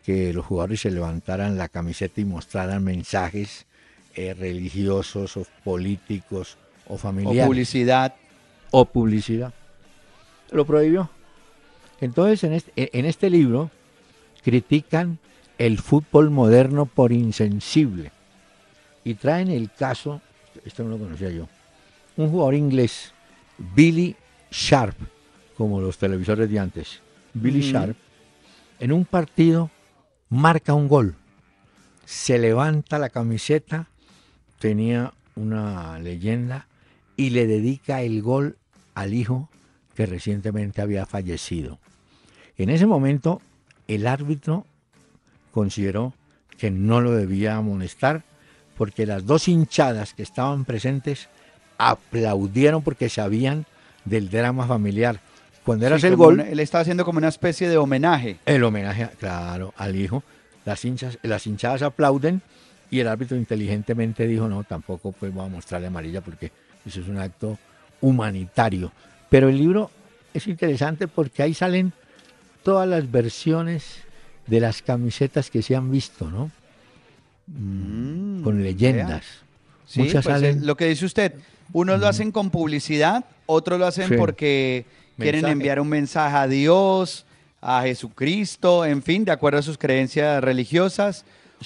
[0.05, 3.65] que los jugadores se levantaran la camiseta y mostraran mensajes
[4.15, 8.15] eh, religiosos o políticos o O familiares publicidad.
[8.71, 9.53] o publicidad.
[10.51, 11.09] Lo prohibió.
[12.01, 13.71] Entonces, en este, en este libro
[14.43, 15.19] critican
[15.57, 18.11] el fútbol moderno por insensible
[19.03, 20.21] y traen el caso,
[20.65, 21.47] esto no lo conocía yo,
[22.17, 23.13] un jugador inglés,
[23.75, 24.15] Billy
[24.49, 24.95] Sharp,
[25.55, 26.99] como los televisores de antes,
[27.33, 27.61] Billy.
[27.61, 27.95] Sharp,
[28.79, 29.69] en un partido
[30.29, 31.15] marca un gol,
[32.05, 33.87] se levanta la camiseta,
[34.57, 36.67] tenía una leyenda
[37.15, 38.57] y le dedica el gol
[38.95, 39.49] al hijo
[39.95, 41.79] que recientemente había fallecido.
[42.57, 43.41] En ese momento,
[43.87, 44.65] el árbitro
[45.51, 46.13] consideró
[46.57, 48.23] que no lo debía amonestar
[48.77, 51.29] porque las dos hinchadas que estaban presentes
[51.77, 53.65] aplaudieron porque sabían
[54.05, 55.19] del drama familiar.
[55.63, 56.39] cuando era el gol...
[56.39, 58.37] él estaba haciendo como una especie de homenaje.
[58.45, 60.23] El homenaje, claro, al hijo.
[60.65, 62.41] Las, hinchas, las hinchadas aplauden
[62.91, 66.51] y el árbitro inteligentemente dijo, no, tampoco pues voy a mostrarle amarilla porque
[66.85, 67.57] eso es un acto
[67.99, 68.91] humanitario.
[69.29, 69.89] Pero el libro
[70.33, 71.93] es interesante porque ahí salen
[72.63, 73.97] todas las versiones
[74.47, 76.51] de las camisetas que se han visto, ¿no?
[77.47, 79.23] Mm, con leyendas.
[79.85, 80.65] Sí, Muchas pues, salen...
[80.65, 81.33] lo que dice usted,
[81.73, 84.85] unos lo hacen con publicidad, otros lo hacen porque
[85.17, 87.25] quieren enviar un mensaje a Dios,
[87.61, 91.25] a Jesucristo, en fin, de acuerdo a sus creencias religiosas,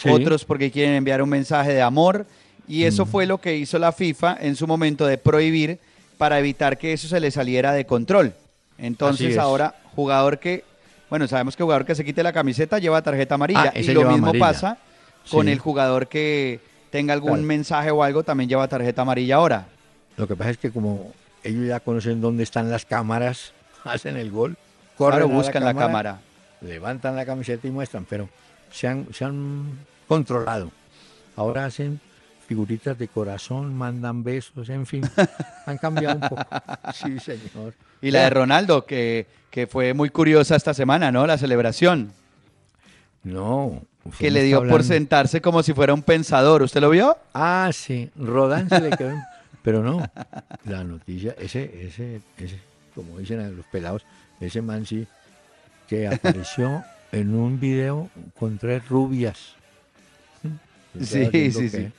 [0.10, 2.26] otros porque quieren enviar un mensaje de amor,
[2.68, 5.80] y eso fue lo que hizo la FIFA en su momento de prohibir
[6.18, 8.34] para evitar que eso se le saliera de control.
[8.78, 10.64] Entonces ahora, jugador que,
[11.10, 14.10] bueno, sabemos que jugador que se quite la camiseta lleva tarjeta amarilla, ah, y lo
[14.10, 14.78] mismo pasa
[15.30, 19.68] con el jugador que tenga algún mensaje o algo, también lleva tarjeta amarilla ahora.
[20.18, 21.14] Lo que pasa es que como
[21.44, 24.58] ellos ya conocen dónde están las cámaras, hacen el gol,
[24.98, 26.20] corren buscan la cámara,
[26.62, 28.30] levantan la camiseta y muestran, pero
[28.72, 30.72] se han, se han controlado.
[31.36, 32.00] Ahora hacen
[32.46, 35.04] figuritas de corazón, mandan besos, en fin,
[35.66, 36.46] han cambiado un poco.
[36.94, 37.74] Sí, señor.
[38.02, 41.26] Y la de Ronaldo, que, que fue muy curiosa esta semana, ¿no?
[41.26, 42.12] La celebración.
[43.24, 43.82] No.
[44.20, 46.62] Que le dio por sentarse como si fuera un pensador.
[46.62, 47.18] ¿Usted lo vio?
[47.34, 48.12] Ah, sí.
[48.16, 49.16] Rodán se le quedó.
[49.64, 50.08] Pero no.
[50.66, 52.60] La noticia, ese, ese, ese,
[52.94, 54.06] como dicen los pelados,
[54.40, 55.08] ese man sí,
[55.88, 59.56] que apareció en un video con tres rubias.
[61.02, 61.92] Sí, sí, sí.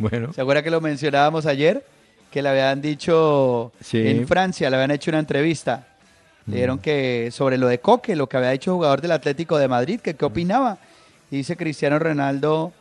[0.00, 0.32] Bueno.
[0.32, 1.84] ¿Se acuerda que lo mencionábamos ayer?
[2.30, 5.86] Que le habían dicho en Francia, le habían hecho una entrevista.
[6.46, 6.80] Le dijeron mm.
[6.80, 10.14] que sobre lo de Coque, lo que había hecho jugador del Atlético de Madrid, que
[10.14, 10.78] qué opinaba.
[11.30, 12.72] Y dice Cristiano Ronaldo,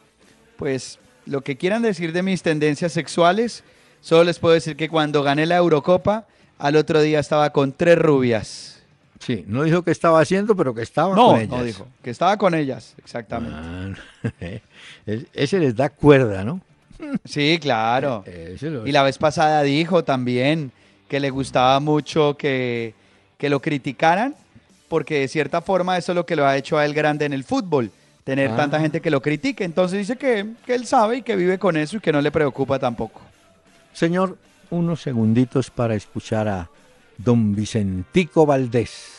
[0.55, 3.65] pues lo que quieran decir de mis tendencias sexuales,
[3.99, 6.25] solo les puedo decir que cuando gané la Eurocopa,
[6.57, 8.81] al otro día estaba con tres rubias.
[9.19, 11.49] Sí, no dijo que estaba haciendo, pero que estaba con ellas.
[11.49, 13.99] No, dijo, que estaba con ellas, exactamente.
[14.23, 14.59] Ah,
[15.33, 16.61] ese les da cuerda, ¿no?
[17.25, 18.23] Sí, claro.
[18.31, 20.71] Eh, y la vez pasada dijo también
[21.07, 22.93] que le gustaba mucho que,
[23.39, 24.35] lo criticaran,
[24.87, 27.33] porque de cierta forma eso es lo que lo ha hecho a él grande en
[27.33, 27.91] el fútbol,
[28.23, 28.79] tener tanta ah.
[28.81, 29.63] gente que lo critique.
[29.63, 32.31] Entonces dice que, que él sabe y que vive con eso y que no le
[32.31, 33.21] preocupa tampoco.
[33.93, 34.37] Señor,
[34.69, 36.69] unos segunditos para escuchar a
[37.17, 39.18] don Vicentico Valdés.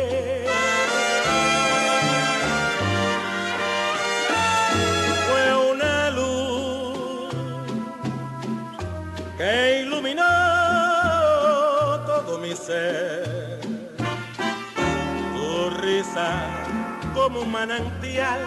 [17.13, 18.39] Como un manantial.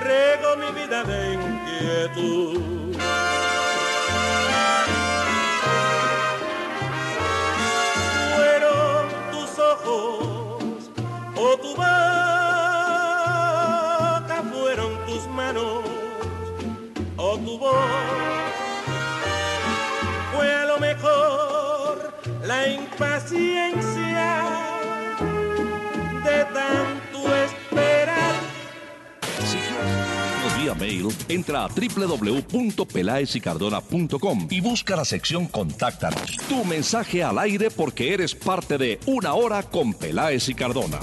[0.00, 2.77] Rego mi vida de inquietud.
[30.68, 36.36] Vía mail, entra a www.pelaesicardona.com y busca la sección Contáctanos.
[36.48, 40.98] Tu mensaje al aire porque eres parte de Una Hora con Peláez y Cardona.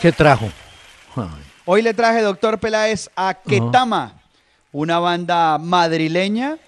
[0.00, 0.50] ¿Qué trajo?
[1.64, 4.22] Hoy le traje, doctor Peláez, a Ketama,
[4.70, 6.58] una banda madrileña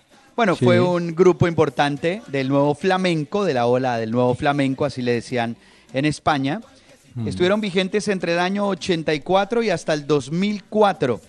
[0.40, 5.02] bueno, fue un grupo importante del nuevo flamenco, de la ola del nuevo flamenco, así
[5.02, 5.54] le decían
[5.92, 6.62] en España.
[7.14, 7.28] Mm.
[7.28, 11.20] Estuvieron vigentes entre el año 84 y hasta el 2004.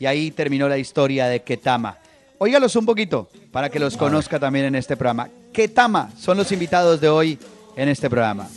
[0.00, 1.98] Y ahí terminó la historia de Ketama.
[2.38, 5.28] Óigalos un poquito para que los conozca también en este programa.
[5.52, 7.38] Ketama son los invitados de hoy
[7.76, 8.48] en este programa.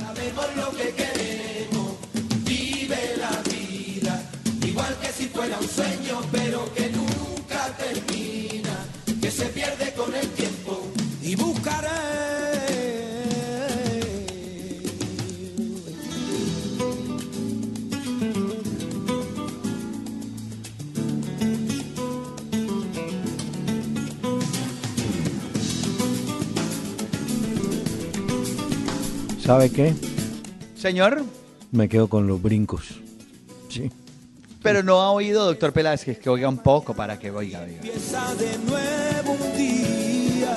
[29.47, 29.93] ¿Sabe qué?
[30.75, 31.23] Señor,
[31.71, 32.99] Me quedo con los brincos.
[33.69, 33.89] Sí.
[34.61, 37.61] pero no ha oído, doctor Peláez, que, que oiga un poco para que oiga.
[37.61, 37.75] oiga.
[37.77, 40.53] Empieza de nuevo un día.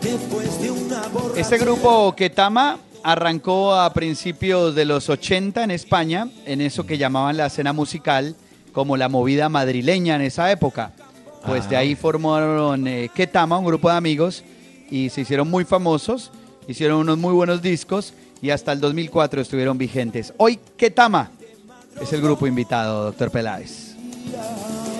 [0.00, 1.40] Después de una borrachera.
[1.40, 7.36] Este grupo Ketama arrancó a principios de los 80 en España, en eso que llamaban
[7.36, 8.36] la escena musical,
[8.72, 10.92] como la movida madrileña en esa época.
[11.44, 14.44] Pues de ahí formaron eh, Ketama, un grupo de amigos,
[14.92, 16.30] y se hicieron muy famosos,
[16.68, 20.34] hicieron unos muy buenos discos y hasta el 2004 estuvieron vigentes.
[20.36, 21.30] Hoy Ketama
[21.98, 23.96] es el grupo invitado, doctor Peláez.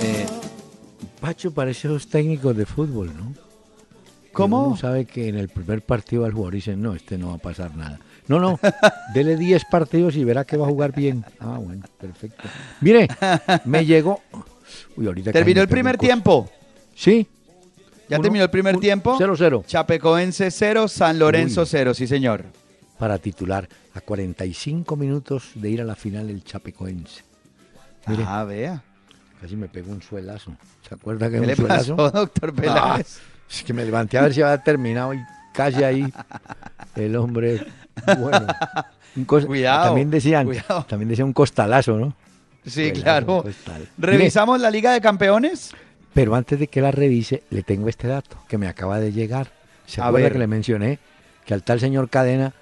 [0.00, 0.26] Eh,
[1.20, 3.34] Pacho parece los técnicos de fútbol, ¿no?
[4.32, 4.68] ¿Cómo?
[4.68, 7.38] Uno sabe que en el primer partido al jugador dicen, no, este no va a
[7.38, 8.00] pasar nada.
[8.28, 8.58] No, no,
[9.14, 11.22] dele 10 partidos y verá que va a jugar bien.
[11.38, 12.42] Ah, bueno, perfecto.
[12.80, 13.08] Mire,
[13.66, 14.22] me llegó...
[14.96, 16.48] Uy, ahorita Terminó el primer tiempo.
[16.94, 17.28] Sí.
[18.08, 19.16] Ya Uno, terminó el primer un- tiempo.
[19.18, 19.64] 0-0.
[19.66, 21.66] Chapecoense 0, San Lorenzo Uy.
[21.70, 22.44] 0, sí señor.
[22.98, 27.22] Para titular a 45 minutos de ir a la final el Chapecoense.
[28.06, 28.82] Mire, Ah, vea.
[29.40, 30.52] casi me pegó un suelazo.
[30.88, 31.96] ¿Se acuerda que ¿Qué un le suelazo?
[31.96, 33.18] pasó, doctor Ah, Peláez?
[33.50, 35.18] es que me levanté a ver si había terminado y
[35.54, 36.12] casi ahí
[36.96, 37.64] el hombre,
[38.18, 38.46] bueno,
[39.16, 40.84] un Cuidado, también decían, cuidado.
[40.88, 42.14] también decía un costalazo, ¿no?
[42.64, 43.42] sí, claro.
[43.42, 43.88] costal.
[43.98, 45.72] ¿Revisamos la Liga de Campeones?
[46.14, 49.48] Pero antes de que la revise, le tengo este dato que me acaba de llegar.
[49.86, 50.32] ¿Se A acuerda ver.
[50.34, 50.98] que le mencioné
[51.46, 52.52] que al tal señor Cadena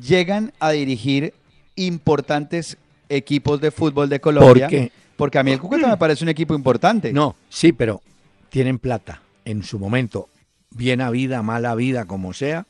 [0.00, 1.34] llegan a dirigir
[1.76, 2.78] importantes
[3.10, 4.64] equipos de fútbol de Colombia?
[4.66, 7.12] Porque- Porque a mí el Cúcuta me parece un equipo importante.
[7.12, 8.00] No, sí, pero
[8.48, 9.20] tienen plata.
[9.44, 10.30] En su momento,
[10.70, 12.64] bien vida, mala vida, como sea,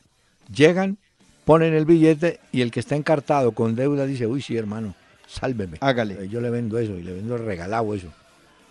[0.53, 0.97] llegan,
[1.45, 4.95] ponen el billete y el que está encartado con deuda dice, uy, sí, hermano,
[5.31, 5.77] sálveme.
[5.81, 6.23] Hágale.
[6.25, 8.07] Eh, Yo le vendo eso y le vendo regalado eso.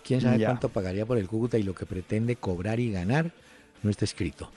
[0.04, 0.46] ¿Quién sabe Ya.
[0.48, 3.30] cuánto pagaría por el Cúcuta y lo que pretende cobrar y ganar
[3.82, 4.50] no está escrito?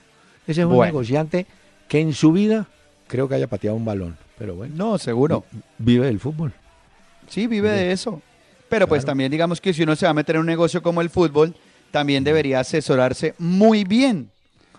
[0.48, 0.92] Ese es un Bueno.
[0.92, 1.46] negociante
[1.88, 2.68] que en su vida
[3.08, 5.46] creo que haya pateado un balón, pero bueno, No, seguro.
[5.78, 6.54] vive del fútbol.
[7.30, 8.22] Sí, vive de eso.
[8.70, 11.02] Pero pues también digamos que si uno se va a meter en un negocio como
[11.02, 11.56] el fútbol,
[11.92, 14.30] también debería asesorarse muy bien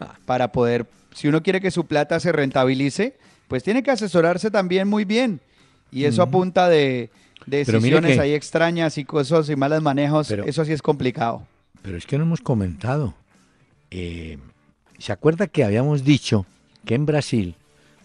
[0.01, 0.15] Ah.
[0.27, 3.15] para poder, si uno quiere que su plata se rentabilice,
[3.47, 5.41] pues tiene que asesorarse también muy bien.
[5.95, 7.11] Y eso a punta de,
[7.47, 11.47] decisiones que- ahí extrañas y cosas y malos manejos, Pero- eso sí es complicado.
[11.83, 13.15] Pero es que no hemos comentado.
[13.91, 14.39] Eh,
[14.99, 16.47] ¿Se acuerda que habíamos dicho
[16.85, 17.55] que en Brasil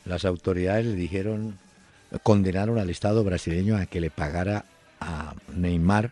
[0.06, 1.58] las autoridades le dijeron,
[2.23, 4.65] condenaron al Estado brasileño a que le pagara
[4.99, 6.12] a Neymar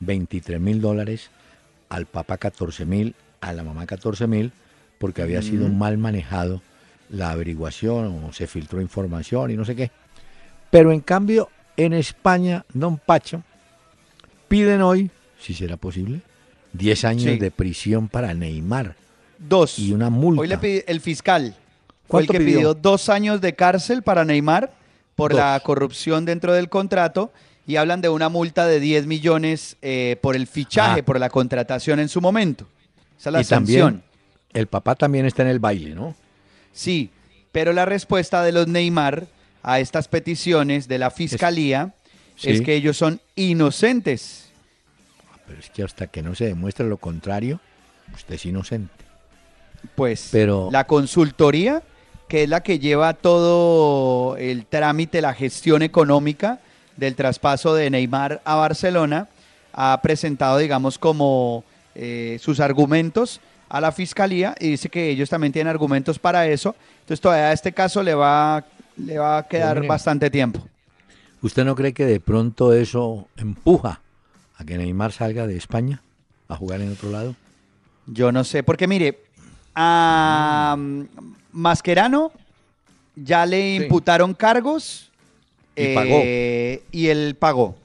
[0.00, 1.30] 23 mil dólares,
[1.88, 4.52] al papá 14 mil, a la mamá 14 mil,
[4.98, 6.60] porque había sido mal manejado
[7.10, 9.90] la averiguación o se filtró información y no sé qué.
[10.70, 13.42] Pero en cambio, en España, don Pacho,
[14.48, 16.20] piden hoy, si será posible,
[16.72, 17.38] 10 años Sí.
[17.38, 18.94] de prisión para Neymar
[19.38, 19.78] Dos.
[19.78, 20.42] y una multa.
[20.42, 21.54] Hoy le pidi- el fiscal
[22.08, 22.56] fue el ¿Cuánto que pidió?
[22.58, 24.72] pidió dos años de cárcel para Neymar
[25.16, 25.40] por Dos.
[25.40, 27.32] la corrupción dentro del contrato
[27.66, 31.04] y hablan de una multa de 10 millones eh, por el fichaje, Ah.
[31.04, 32.66] por la contratación en su momento.
[33.18, 33.86] Esa es la y sanción.
[33.94, 34.08] también
[34.54, 36.14] el papá también está en el baile, ¿no?
[36.72, 37.10] Sí,
[37.52, 39.26] pero la respuesta de los Neymar
[39.70, 41.92] a estas peticiones de la fiscalía
[42.42, 42.64] es, Sí.
[42.64, 44.46] que ellos son inocentes.
[45.46, 47.60] Pero es que hasta que no se demuestre lo contrario,
[48.14, 49.04] usted es inocente.
[49.94, 51.82] Pues Pero- la consultoría,
[52.28, 56.60] que es la que lleva todo el trámite, la gestión económica
[56.96, 59.28] del traspaso de Neymar a Barcelona,
[59.74, 61.62] ha presentado, digamos, como
[61.94, 66.74] eh, sus argumentos a la fiscalía y dice que ellos también tienen argumentos para eso.
[67.00, 68.64] Entonces todavía a este caso le va,
[68.98, 70.66] le va a quedar bastante tiempo.
[71.42, 74.00] ¿Usted no cree que de pronto eso empuja
[74.56, 76.02] a que Neymar salga de España
[76.48, 77.34] a jugar en otro lado?
[78.06, 79.18] Yo no sé, porque mire,
[79.74, 80.76] a
[81.52, 82.32] Mascherano
[83.14, 83.82] ya le Sí.
[83.84, 85.10] imputaron cargos
[85.76, 86.22] Y pagó.
[86.24, 87.76] eh, y él pagó.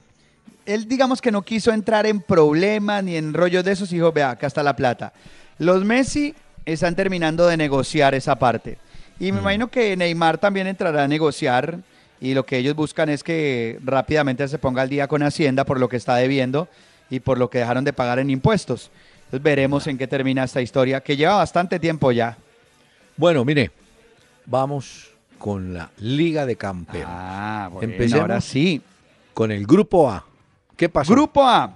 [0.66, 4.30] Él digamos que no quiso entrar en problemas ni en rollos de esos, dijo, vea,
[4.30, 5.12] acá está la plata.
[5.58, 6.34] Los Messi
[6.64, 8.78] están terminando de negociar esa parte.
[9.20, 9.34] Y Mm.
[9.34, 11.78] me imagino que Neymar también entrará a negociar
[12.20, 15.78] y lo que ellos buscan es que rápidamente se ponga al día con Hacienda por
[15.78, 16.68] lo que está debiendo
[17.10, 18.90] y por lo que dejaron de pagar en impuestos.
[19.26, 22.36] Entonces veremos en qué termina esta historia, que lleva bastante tiempo ya.
[23.16, 23.70] Bueno, mire,
[24.46, 27.08] vamos con la Liga de Campeones.
[27.10, 28.20] Ah, bueno, Empecemos.
[28.22, 28.80] ahora sí.
[29.32, 30.24] Con el Grupo A.
[30.76, 31.12] ¿Qué pasó?
[31.12, 31.72] Grupo A.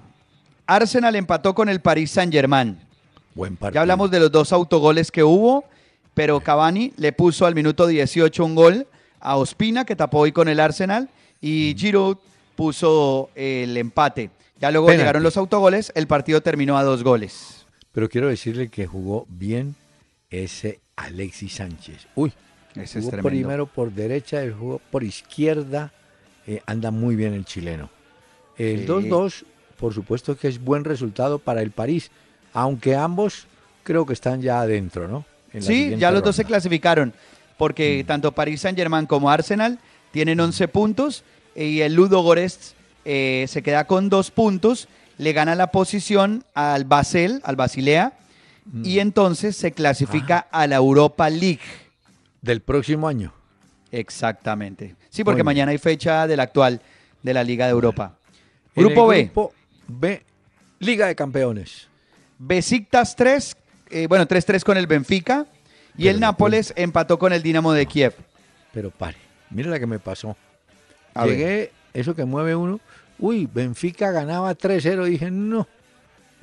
[0.66, 2.78] Arsenal empató con el Paris Saint-Germain.
[3.34, 3.74] Buen partido.
[3.76, 5.64] Ya hablamos de los dos autogoles que hubo,
[6.18, 8.88] pero Cavani le puso al minuto 18 un gol
[9.20, 11.08] a Ospina, que tapó hoy con el Arsenal,
[11.40, 12.16] y Giroud
[12.56, 14.30] puso el empate.
[14.60, 15.00] Ya luego Penalti.
[15.02, 17.64] llegaron los autogoles, el partido terminó a dos goles.
[17.92, 19.76] Pero quiero decirle que jugó bien
[20.28, 22.08] ese Alexis Sánchez.
[22.16, 22.32] Uy,
[22.74, 23.28] Ese es jugó tremendo.
[23.28, 25.92] primero por derecha, él jugó por izquierda.
[26.48, 27.90] eh, anda muy bien el chileno.
[28.56, 28.86] El Sí.
[28.86, 29.44] 2-2,
[29.78, 32.10] por supuesto que es buen resultado para el París,
[32.54, 33.46] aunque ambos
[33.84, 35.24] creo que están ya adentro, ¿no?
[35.52, 37.12] En la Sí, ya los dos se clasificaron,
[37.56, 39.78] porque tanto Paris Saint-Germain como Arsenal
[40.10, 41.24] tienen 11 puntos
[41.54, 42.74] y el Ludo Goretz
[43.04, 48.12] eh, se queda con dos puntos, le gana la posición al Basel, al Basilea,
[48.84, 51.60] y entonces se clasifica a la Europa League.
[52.42, 53.32] Del próximo año.
[53.90, 54.94] Exactamente.
[55.08, 56.80] Sí, porque mañana hay fecha del actual
[57.22, 58.18] de la Liga de Europa.
[58.76, 59.52] Grupo el B, Grupo
[59.86, 60.22] B,
[60.80, 61.88] Liga de Campeones.
[62.38, 63.56] Besiktas 3,
[63.90, 65.46] eh, bueno, 3-3 con el Benfica,
[65.96, 68.14] y Pero el no Nápoles empató con el Dinamo de Kiev.
[68.72, 69.16] Pero pare,
[69.50, 70.36] mire la que me pasó.
[71.14, 71.36] A ver.
[71.36, 72.80] Llegué, eso que mueve uno.
[73.18, 75.04] Uy, Benfica ganaba 3-0.
[75.04, 75.66] Dije, no.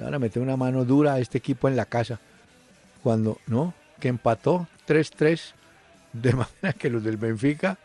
[0.02, 2.20] Ahora mete una mano dura a este equipo en la casa.
[3.02, 5.54] Cuando, no, que empató 3-3.
[6.12, 7.78] De manera que los del Benfica,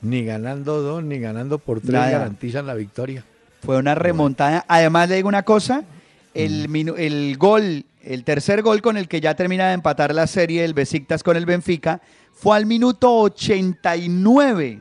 [0.00, 2.10] ni ganando dos, ni ganando por tres, Nada.
[2.10, 3.24] garantizan la victoria.
[3.62, 4.64] Fue una remontada.
[4.68, 5.84] Además, le digo una cosa.
[6.34, 10.26] El, minu- el gol, el tercer gol con el que ya termina de empatar la
[10.26, 12.00] serie del Besiktas con el Benfica,
[12.32, 14.80] fue al minuto 89.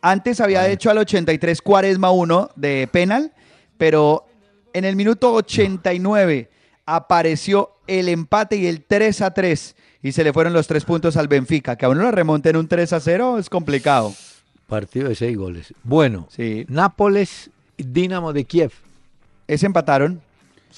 [0.00, 3.32] Antes había hecho al 83 Cuaresma 1 de penal,
[3.78, 4.26] pero
[4.72, 6.50] en el minuto 89
[6.86, 11.16] apareció el empate y el 3 a 3 y se le fueron los tres puntos
[11.16, 11.76] al Benfica.
[11.76, 14.12] Que a uno lo remonte en un 3 a 0 es complicado.
[14.66, 15.72] Partido de seis goles.
[15.84, 16.64] Bueno, Sí.
[16.68, 18.72] Nápoles, Dinamo de Kiev.
[19.52, 20.20] Ese empataron.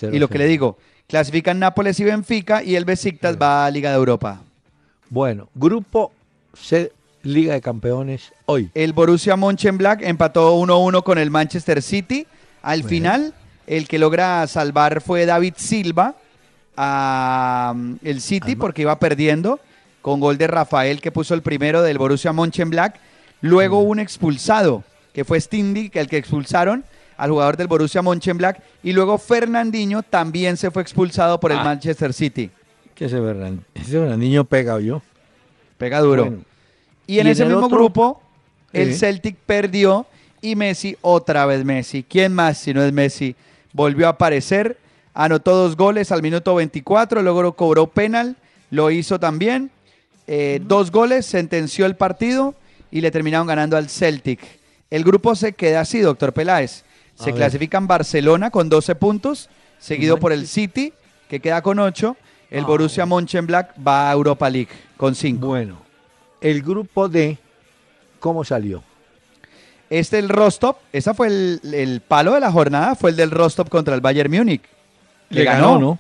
[0.03, 0.39] Y lo que 0-0.
[0.39, 4.41] le digo, clasifican Nápoles y Benfica y el Besiktas va a Liga de Europa.
[5.09, 6.11] Bueno, Grupo
[6.55, 6.91] C,
[7.23, 8.71] Liga de Campeones, hoy.
[8.75, 12.27] El Borussia Mönchengladbach empató 1-1 con el Manchester City.
[12.63, 12.89] Al Bueno.
[12.89, 13.35] final,
[13.67, 16.17] el que logra salvar fue David Silva
[16.77, 18.61] a um, el City Alma.
[18.63, 19.61] porque iba perdiendo
[20.03, 22.97] con gol de Rafael que puso el primero del Borussia Mönchengladbach.
[23.41, 23.89] Luego Mm.
[23.89, 26.85] un expulsado que fue Stindy, que el que expulsaron
[27.17, 31.65] al jugador del Borussia Mönchengladbach y luego Fernandinho también se fue expulsado por el Ah.
[31.65, 32.51] Manchester City.
[32.95, 35.03] Que ese, Fernan- ese Fernandinho pega yo.
[35.79, 36.25] Pega duro.
[36.27, 36.43] Bueno,
[37.07, 37.77] Y en ¿Y ese en mismo otro?
[37.79, 38.23] grupo,
[38.73, 39.01] el Sí.
[39.01, 40.07] Celtic perdió
[40.41, 42.03] y Messi, otra vez Messi.
[42.03, 43.35] ¿Quién más si no es Messi?
[43.73, 44.79] Volvió a aparecer,
[45.13, 48.37] anotó dos goles al minuto 24, luego cobró penal,
[48.71, 49.71] lo hizo también.
[50.27, 52.55] eh, dos goles, sentenció el partido
[52.91, 54.41] y le terminaron ganando al Celtic.
[54.91, 56.83] El grupo se queda así, doctor Peláez.
[57.17, 57.35] Se ver.
[57.37, 59.49] clasifican Barcelona con 12 puntos,
[59.79, 60.47] seguido por el.
[60.47, 60.93] City,
[61.29, 62.17] que queda con 8.
[62.51, 65.47] El Ah, Borussia Mönchengladbach va a Europa League con 5.
[65.47, 65.79] bueno,
[66.41, 67.39] el grupo D,
[68.21, 68.83] ¿cómo salió?
[69.91, 73.69] Este el Rostov, esa fue el, el palo de la jornada, fue el del Rostov
[73.69, 74.63] contra el Bayern Múnich.
[75.31, 75.99] Le, ganó, ¿no?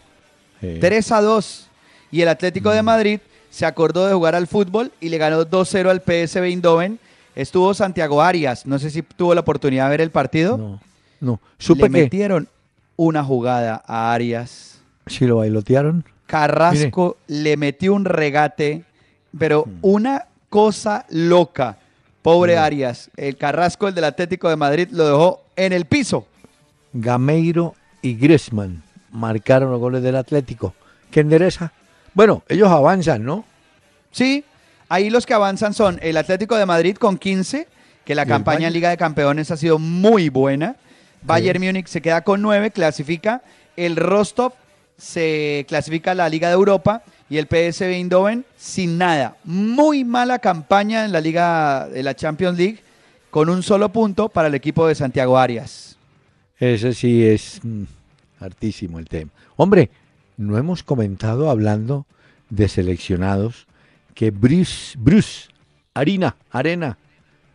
[0.61, 0.79] Sí.
[0.81, 1.69] 3 a 2.
[2.11, 2.73] Y el Atlético Mm.
[2.73, 6.99] de Madrid se acordó de jugar al fútbol y le ganó 2-0 al PSV Eindhoven.
[7.35, 10.57] Estuvo Santiago Arias, no sé si tuvo la oportunidad de ver el partido.
[10.57, 10.81] No,
[11.25, 11.41] no.
[11.59, 12.49] le que metieron
[12.97, 14.81] una jugada a Arias.
[15.07, 16.05] si lo bailotearon.
[16.27, 18.85] Carrasco le metió un regate,
[19.39, 19.79] pero Mm.
[19.83, 21.79] una cosa loca.
[22.23, 22.57] Pobre.
[22.57, 23.11] Arias.
[23.17, 26.27] El Carrasco, el del Atlético de Madrid, lo dejó en el piso.
[26.95, 30.75] Gameiro y Griezmann marcaron los goles del Atlético.
[31.11, 31.73] ¿Qué endereza?
[32.15, 33.45] Bueno, ellos avanzan, ¿no?
[34.11, 34.45] Sí,
[34.89, 37.69] ahí los que avanzan son el Atlético de Madrid con 15,
[38.05, 38.73] que la ¿Y el campaña en?
[38.73, 40.77] Liga de Campeones ha sido muy buena.
[41.25, 43.43] Bayern Múnich se queda con 9, clasifica.
[43.77, 44.53] El Rostov
[44.97, 49.37] se clasifica a la Liga de Europa y el PSV Eindhoven sin nada.
[49.45, 52.81] Muy mala campaña en la Liga de la Champions League
[53.31, 55.97] con un solo punto para el equipo de Santiago Arias.
[56.59, 57.85] Ese sí es mm,
[58.41, 59.31] hartísimo el tema.
[59.57, 59.91] Hombre,
[60.37, 62.07] no hemos comentado hablando
[62.51, 63.67] de seleccionados
[64.15, 65.49] que Bruce, Bruce
[65.95, 66.99] Arena, Arena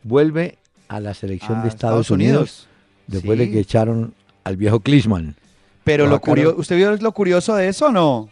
[0.04, 0.58] vuelve
[0.88, 2.68] a la selección de Estados, Unidos,
[3.10, 5.36] después de que echaron al viejo Klinsmann.
[5.84, 8.30] Pero Lo curioso, ¿usted vio lo curioso de eso o no?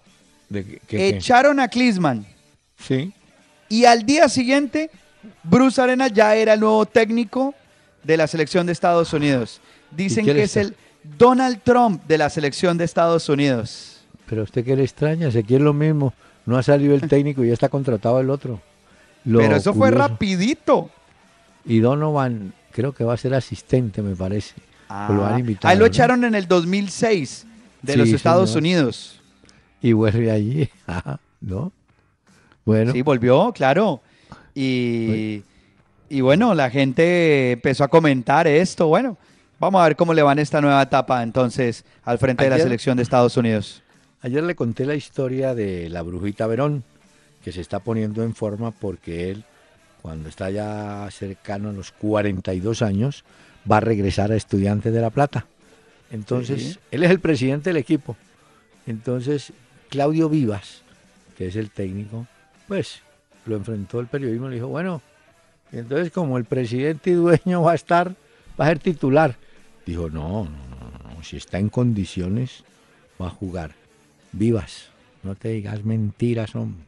[0.49, 2.25] De Echaron a Klinsmann.
[2.79, 3.13] sí.
[3.69, 4.89] Y al día siguiente,
[5.43, 7.53] Bruce Arena ya era el nuevo técnico
[8.01, 9.59] de la selección de Estados Unidos.
[9.91, 10.73] Dicen que es el
[11.17, 14.05] Donald Trump de la selección de Estados Unidos.
[14.25, 16.13] Pero usted que le extraña, aquí es lo mismo.
[16.45, 18.61] no ha salido el técnico y ya está contratado el otro.
[19.25, 20.89] Lo Pero eso fue rapidito.
[21.65, 24.53] Y Donovan creo que va a ser asistente, me parece.
[24.89, 25.87] Lo han invitado, Ahí lo ¿no?
[25.87, 27.45] echaron en el 2006
[27.81, 28.61] de Sí, los Estados señor.
[28.63, 29.21] Unidos.
[29.81, 30.69] Y vuelve allí,
[31.41, 31.71] ¿no?
[32.65, 34.01] Bueno, Sí, volvió, claro.
[34.55, 35.43] Y,
[36.09, 38.87] y bueno, la gente empezó a comentar esto.
[38.87, 39.17] Bueno,
[39.59, 42.57] vamos a ver cómo le va en esta nueva etapa entonces al frente de la
[42.57, 43.83] selección de Estados Unidos.
[44.21, 46.83] ayer le conté la historia de la brujita Verón,
[47.43, 49.43] que se está poniendo en forma porque él,
[50.01, 53.23] cuando está ya cercano a los 42 años,
[53.69, 55.45] va a regresar a Estudiantes de La Plata.
[56.11, 56.79] Entonces, Sí.
[56.91, 58.15] él es el presidente del equipo.
[58.85, 59.51] Entonces,
[59.89, 60.81] Claudio Vivas,
[61.37, 62.27] que es el técnico,
[62.67, 63.01] pues
[63.45, 65.01] lo enfrentó el periodismo y le dijo, bueno,
[65.71, 68.15] entonces como el presidente y dueño va a estar,
[68.59, 69.35] va a ser titular.
[69.85, 72.63] Dijo, no, no, no, no, si está en condiciones,
[73.21, 73.71] va a jugar.
[74.31, 74.89] Vivas,
[75.23, 76.83] no te digas mentiras, hombre.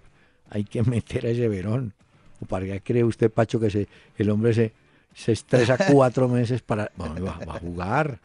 [0.50, 1.94] Hay que meter a ese Verón.
[2.42, 4.72] ¿O para qué cree usted, Pacho, que se, el hombre se,
[5.20, 6.92] se estresa cuatro meses para...
[6.96, 8.20] Bueno, va, va a jugar.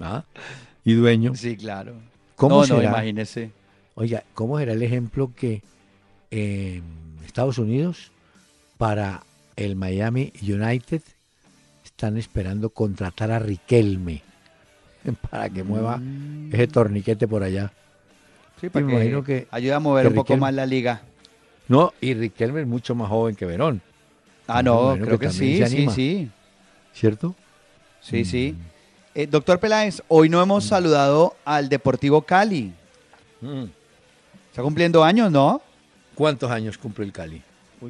[0.00, 0.24] ¿ah?
[0.84, 1.34] Y dueño.
[1.34, 1.94] Sí, claro.
[2.36, 2.90] ¿Cómo no, no, será?
[2.90, 3.50] imagínese.
[3.96, 5.62] Oiga, ¿cómo era el ejemplo que
[6.30, 6.82] en
[7.26, 8.12] Estados Unidos
[8.76, 9.24] para
[9.56, 11.02] el Miami United
[11.84, 14.22] están esperando contratar a Riquelme
[15.30, 16.54] para que mueva Mm.
[16.54, 17.72] ese torniquete por allá?
[18.60, 21.02] Sí, para me que imagino que- ayude a mover que un poco más la liga.
[21.66, 23.82] No, y Riquelme es mucho más joven que Verón,
[24.48, 26.30] Ah, no, creo que sí, sí, sí.
[26.94, 27.34] ¿cierto?
[28.00, 28.56] Sí, sí.
[29.14, 32.72] Eh, doctor Peláez, hoy no hemos saludado al Deportivo Cali.
[34.50, 35.60] Está cumpliendo años, ¿no?
[36.14, 37.42] ¿Cuántos años cumple el Cali?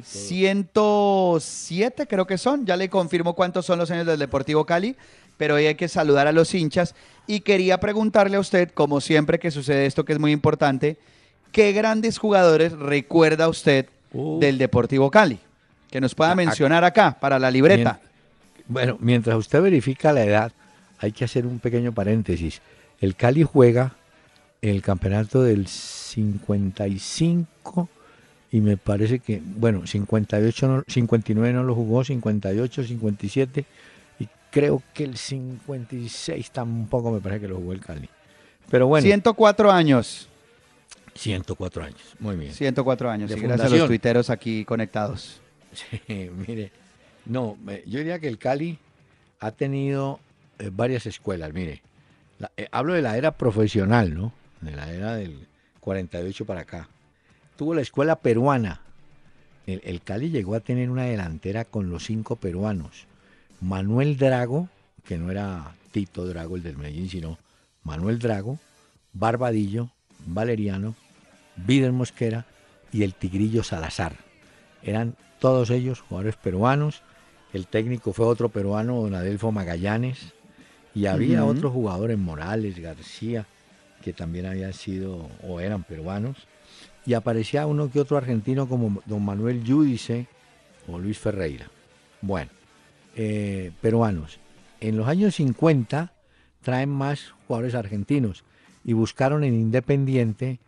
[0.03, 2.65] 107 creo que son.
[2.65, 4.97] Ya le confirmo cuántos son los años del Deportivo Cali,
[5.37, 6.93] pero hoy hay que saludar a los hinchas.
[7.25, 10.97] Y quería preguntarle a usted, como siempre que sucede esto que es muy importante,
[11.53, 15.39] ¿qué grandes jugadores recuerda usted del Deportivo Cali?
[15.89, 17.99] Que nos pueda mencionar acá, para la libreta.
[18.67, 20.51] Bueno, mientras usted verifica la edad,
[20.99, 22.61] hay que hacer un pequeño paréntesis.
[23.01, 23.95] El Cali juega
[24.61, 27.89] el campeonato del 55
[28.51, 33.65] y me parece que, bueno, 58 no- 59 no lo jugó, 58, 57
[34.19, 38.09] y creo que el 56 tampoco me parece que lo jugó el Cali.
[38.69, 40.27] Pero bueno, 104 años.
[41.15, 42.53] 104 años, muy bien.
[42.53, 43.31] 104 años.
[43.31, 45.41] Y gracias a los tuiteros aquí conectados.
[45.73, 46.71] Sí, mire,
[47.25, 48.79] no, yo diría que el Cali
[49.39, 50.19] ha tenido
[50.57, 51.81] eh, varias escuelas, mire.
[52.57, 54.33] Eh, hablo de la era profesional, ¿no?
[54.61, 55.47] De la era del
[55.79, 56.89] 48 para acá.
[57.55, 58.81] Tuvo la escuela peruana.
[59.67, 63.05] El, el Cali llegó a tener una delantera con los cinco peruanos.
[63.61, 64.69] Manuel Drago,
[65.03, 67.37] que no era Tito Drago, el del Medellín, sino
[67.83, 68.59] Manuel Drago,
[69.13, 69.89] Barbadillo,
[70.25, 70.95] Valeriano,
[71.55, 72.45] Vidal Mosquera
[72.91, 74.15] y el Tigrillo Salazar.
[74.81, 77.01] Eran todos ellos jugadores peruanos.
[77.53, 80.33] El técnico fue otro peruano, don Adelfo Magallanes.
[80.93, 83.45] Y había otros jugadores, Morales, García,
[84.03, 86.37] que también habían sido o eran peruanos.
[87.05, 90.27] Y aparecía uno que otro argentino como don Manuel Yudice
[90.87, 91.69] o Luis Ferreira.
[92.21, 92.51] Bueno,
[93.15, 94.39] eh, peruanos.
[94.81, 96.11] En los años 50
[96.61, 98.43] traen más jugadores argentinos
[98.83, 100.59] y buscaron en Independiente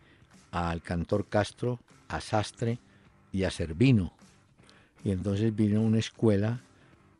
[0.50, 2.78] al cantor Castro, a Sastre
[3.32, 4.12] y a Servino.
[5.04, 6.60] Y entonces vino una escuela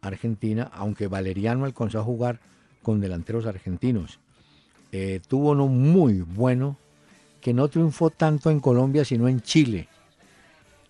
[0.00, 2.40] argentina, aunque Valeriano alcanzó a jugar
[2.82, 4.18] con delanteros argentinos.
[4.90, 6.76] Eh, tuvo uno muy bueno
[7.40, 9.88] que no triunfó tanto en Colombia sino en Chile.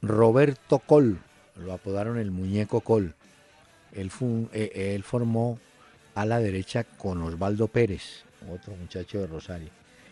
[0.00, 1.18] Roberto Col,
[1.56, 3.14] lo apodaron el muñeco Col.
[3.92, 4.10] Él,
[4.52, 5.58] eh, él formó
[6.14, 9.70] a la derecha con Osvaldo Pérez, otro muchacho de Rosario.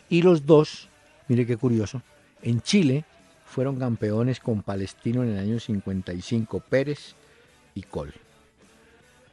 [0.08, 0.88] Y los dos,
[1.28, 2.02] mire qué curioso,
[2.42, 3.04] en Chile
[3.50, 7.14] fueron campeones con Palestino en el año 55, Pérez
[7.74, 8.14] y Col.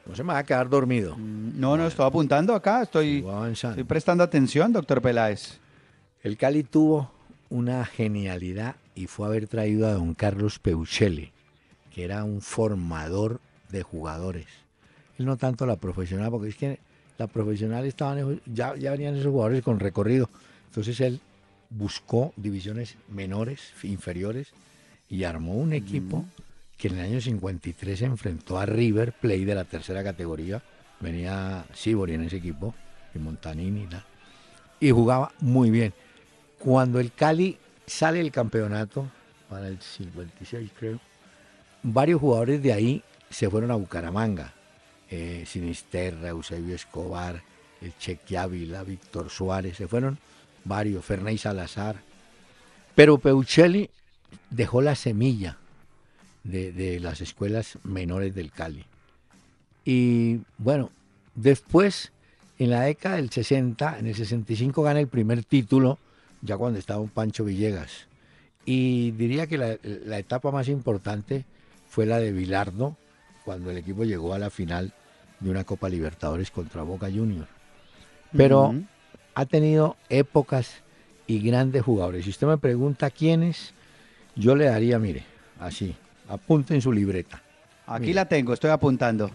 [0.07, 1.15] No se me va a quedar dormido.
[1.15, 5.59] Mm, No, no, estoy apuntando acá, estoy, estoy prestando atención, doctor Peláez.
[6.23, 7.11] El Cali tuvo
[7.49, 11.31] una genialidad y fue haber traído a don Carlos Peuchele,
[11.93, 13.39] que era un formador
[13.69, 14.47] de jugadores.
[15.19, 16.79] Él no tanto la profesional, porque es que
[17.17, 20.29] la profesional estaban ya, ya venían esos jugadores con recorrido.
[20.69, 21.19] Entonces él
[21.69, 24.53] buscó divisiones menores, inferiores,
[25.09, 26.25] y armó un equipo
[26.77, 30.61] que en el año 53 se enfrentó a River Play de la tercera categoría.
[30.99, 32.73] Venía Sibori en ese equipo,
[33.13, 34.05] y Montanini y tal.
[34.79, 35.93] Y jugaba muy bien.
[36.59, 39.09] Cuando el Cali sale del campeonato,
[39.49, 40.99] para el 56 creo,
[41.83, 44.53] varios jugadores de ahí se fueron a Bucaramanga.
[45.09, 47.41] Eh, Sinisterra, Eusebio Escobar,
[47.81, 50.19] el Cheque Ávila, Víctor Suárez, se fueron
[50.67, 51.97] varios, Ferney Salazar.
[52.95, 53.89] Pero Peuchelli
[54.49, 55.57] dejó la semilla
[56.43, 58.85] de, las escuelas menores del Cali.
[59.85, 60.89] Y bueno,
[61.35, 62.11] después,
[62.59, 65.97] en la década del 60, en el 65 gana el primer título,
[66.41, 68.07] ya cuando estaba un Pancho Villegas.
[68.65, 71.45] Y diría que la, etapa más importante
[71.87, 72.97] fue la de Vilardo,
[73.45, 74.93] cuando el equipo llegó a la final
[75.39, 77.49] de una Copa Libertadores contra Boca Juniors.
[78.35, 78.73] Pero.
[79.37, 80.81] Ha tenido épocas
[81.27, 82.23] y grandes jugadores.
[82.23, 83.75] Si usted me pregunta quiénes,
[84.35, 85.25] yo le daría, mire,
[85.59, 85.95] así,
[86.27, 87.43] apunte en su libreta.
[87.85, 89.29] Aquí la tengo, estoy apuntando.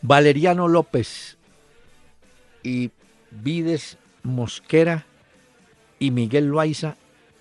[0.00, 1.36] Valeriano López
[2.62, 2.92] y
[3.32, 5.04] Vides Mosquera
[5.98, 6.94] y Miguel Loaiza,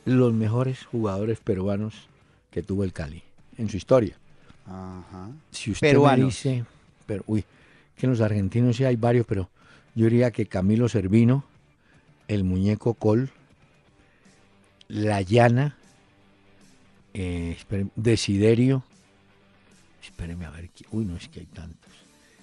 [0.06, 2.10] los mejores jugadores peruanos
[2.50, 3.22] que tuvo el Cali
[3.60, 4.18] en su historia.
[4.66, 5.30] Ajá.
[5.52, 6.66] Si usted me dice,
[7.06, 7.46] pero uy,
[7.96, 9.52] que en los argentinos sí hay varios, pero
[9.96, 11.44] yo diría que Camilo Servino,
[12.28, 13.30] el muñeco Col,
[14.88, 15.78] La Llana,
[17.14, 17.58] eh,
[17.96, 18.84] Desiderio,
[20.02, 21.92] espéreme a ver, uy, no es que hay tantos.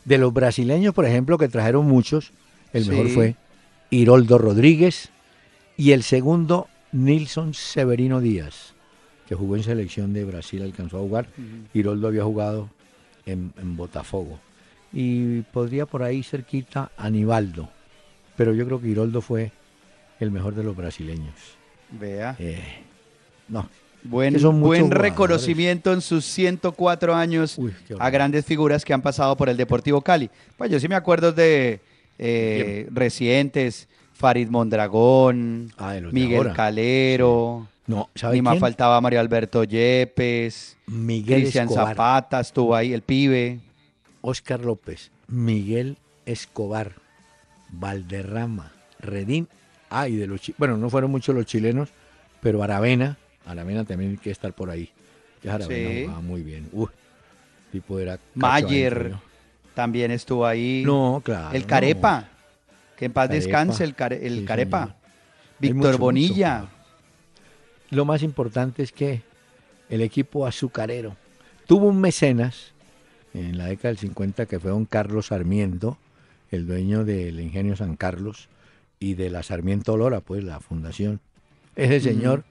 [0.05, 2.33] De los brasileños, por ejemplo, que trajeron muchos,
[2.73, 3.37] el mejor fue
[3.91, 5.11] Hiroldo Rodríguez
[5.77, 8.75] y el segundo, Nilson Severino Díaz,
[9.29, 11.27] que jugó en selección de Brasil, alcanzó a jugar.
[11.75, 12.71] Hiroldo había jugado
[13.27, 14.39] en, en Botafogo.
[14.93, 17.69] Y podría por ahí cerquita Anibaldo.
[18.37, 19.53] Pero yo creo que Hiroldo fue
[20.19, 21.35] el mejor de los brasileños.
[21.91, 22.37] Vea.
[22.39, 22.63] Eh,
[23.49, 23.69] no,
[24.03, 29.49] Buen, que reconocimiento en sus 104 años Uy, a grandes figuras que han pasado por
[29.49, 30.31] el Deportivo Cali.
[30.57, 31.81] Pues yo sí me acuerdo de
[32.19, 36.53] eh, recientes, Farid Mondragón, Ah, Miguel.
[36.55, 43.03] Calero, no, ¿sabe ni más faltaba Mario Alberto Yepes, Miguel Cristian Zapata estuvo ahí, el
[43.03, 43.61] pibe.
[44.23, 45.97] Oscar López, Miguel
[46.27, 46.93] Escobar,
[47.71, 49.49] Valderrama, Redín,
[49.89, 51.89] ah, y de los bueno, no fueron muchos los chilenos,
[52.41, 53.17] pero Aravena,
[53.47, 54.91] Aravena también hay que estar por ahí.
[55.43, 56.03] Ya Aravena Sí.
[56.05, 56.69] jugaba muy bien.
[56.73, 56.91] Uf,
[57.73, 58.97] tipo era Mayer.
[58.97, 59.23] adentro,
[59.75, 60.83] También estuvo ahí.
[60.85, 61.55] No, claro.
[61.55, 61.69] el no.
[61.69, 62.29] Carepa,
[62.97, 63.45] que en paz Carepa.
[63.47, 64.81] descanse el, care- el Sí, Carepa.
[64.83, 64.97] señor.
[65.61, 66.69] Víctor mucho, Bonilla.
[67.91, 69.23] Lo más importante es que
[69.89, 71.17] el equipo azucarero
[71.67, 72.73] tuvo un mecenas
[73.35, 75.97] en la década del 50 que fue don Carlos Sarmiento,
[76.51, 78.49] el dueño del Ingenio San Carlos
[78.99, 81.21] y de la Sarmiento Lora, pues la fundación.
[81.77, 82.45] Ese señor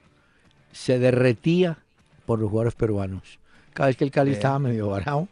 [0.72, 1.78] se derretía
[2.26, 3.38] por los jugadores peruanos.
[3.74, 5.28] Cada vez que el Cali estaba medio varado,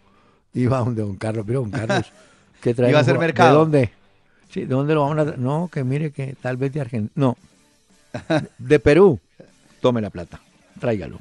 [0.54, 1.44] iba donde don Carlos.
[1.46, 2.12] Pero don Carlos,
[2.60, 2.90] ¿qué trae?
[2.90, 3.50] Iba a hacer mercado.
[3.50, 3.90] ¿De dónde?
[4.50, 7.12] Sí, ¿de dónde lo vamos a tra- No, que mire que tal vez de Argentina.
[7.14, 7.36] No,
[8.58, 9.18] de Perú.
[9.80, 10.40] Tome la plata,
[10.80, 11.20] tráigalo.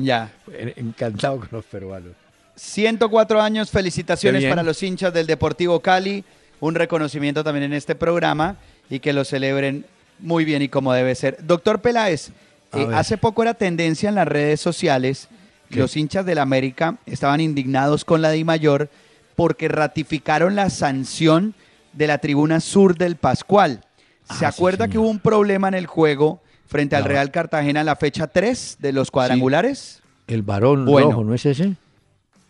[0.00, 0.32] Ya.
[0.76, 2.12] Encantado con los peruanos.
[2.58, 6.24] 104 años, felicitaciones para los hinchas del Deportivo Cali,
[6.60, 8.56] un reconocimiento también en este programa
[8.90, 9.84] y que lo celebren
[10.18, 11.38] muy bien y como debe ser.
[11.46, 12.30] Doctor Peláez,
[12.74, 15.28] eh, hace poco era tendencia en las redes sociales,
[15.70, 15.78] ¿Qué?
[15.78, 18.88] los hinchas del América estaban indignados con la Di Mayor
[19.36, 21.54] porque ratificaron la sanción
[21.92, 23.84] de la tribuna sur del Pascual.
[24.24, 27.80] ¿Se Ah, sí, acuerda que hubo un problema en el juego frente al Real Cartagena
[27.80, 30.00] en la fecha 3 de los cuadrangulares?
[30.26, 31.10] El varón Bueno.
[31.10, 31.76] rojo, ¿no es ese?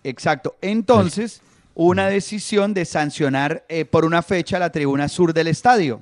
[0.05, 0.57] Exacto.
[0.61, 1.43] Entonces,
[1.75, 6.01] una decisión de sancionar eh, por una fecha la tribuna sur del estadio.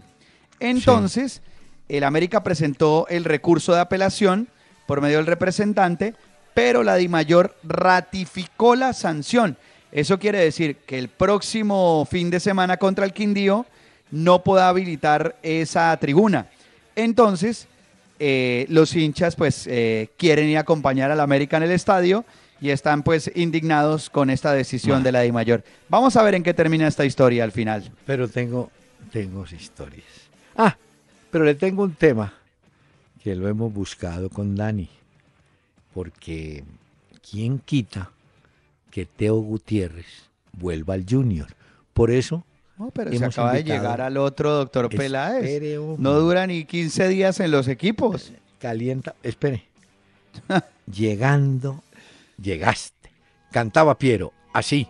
[0.59, 1.43] Entonces,
[1.89, 4.49] el América presentó el recurso de apelación
[4.87, 6.15] por medio del representante,
[6.55, 9.57] pero la DIMAYOR ratificó la sanción.
[9.93, 13.67] Eso quiere decir que el próximo fin de semana contra el Quindío
[14.11, 16.47] no pueda habilitar esa tribuna.
[16.95, 17.69] Entonces,
[18.19, 22.25] eh, los hinchas pues eh, quieren ir a acompañar al América en el estadio
[22.61, 25.63] y están pues indignados con esta decisión de la DIMAYOR.
[25.89, 27.91] Vamos a ver en qué termina esta historia al final.
[28.07, 28.71] Pero tengo,
[29.13, 30.07] tengo historias.
[30.57, 30.77] Ah,
[31.31, 32.33] pero le tengo un tema
[33.23, 34.89] que lo hemos buscado con Dani.
[35.93, 36.65] Porque
[37.29, 38.11] ¿quién quita
[38.91, 40.07] que Teo Gutiérrez
[40.53, 41.49] vuelva al Junior?
[41.93, 42.45] Por eso,
[42.79, 45.61] No, pero se acaba de llegar al otro doctor Peláez.
[45.99, 48.33] No dura ni 15 días en los equipos.
[48.59, 49.65] calienta, espere.
[50.93, 51.83] Llegando,
[52.39, 53.11] llegaste.
[53.51, 54.89] Cantaba Piero, así.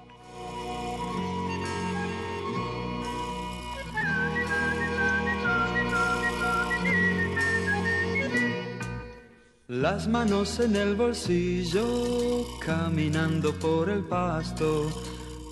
[9.68, 14.88] Las manos en el bolsillo, caminando por el pasto,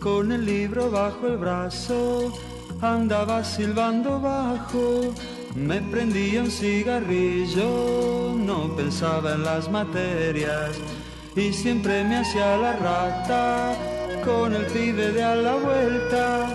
[0.01, 2.33] con el libro bajo el brazo,
[2.81, 5.13] andaba silbando bajo,
[5.55, 10.77] me prendía un cigarrillo, no pensaba en las materias,
[11.37, 13.77] y siempre me hacía la rata,
[14.25, 16.55] con el pibe de a la vuelta,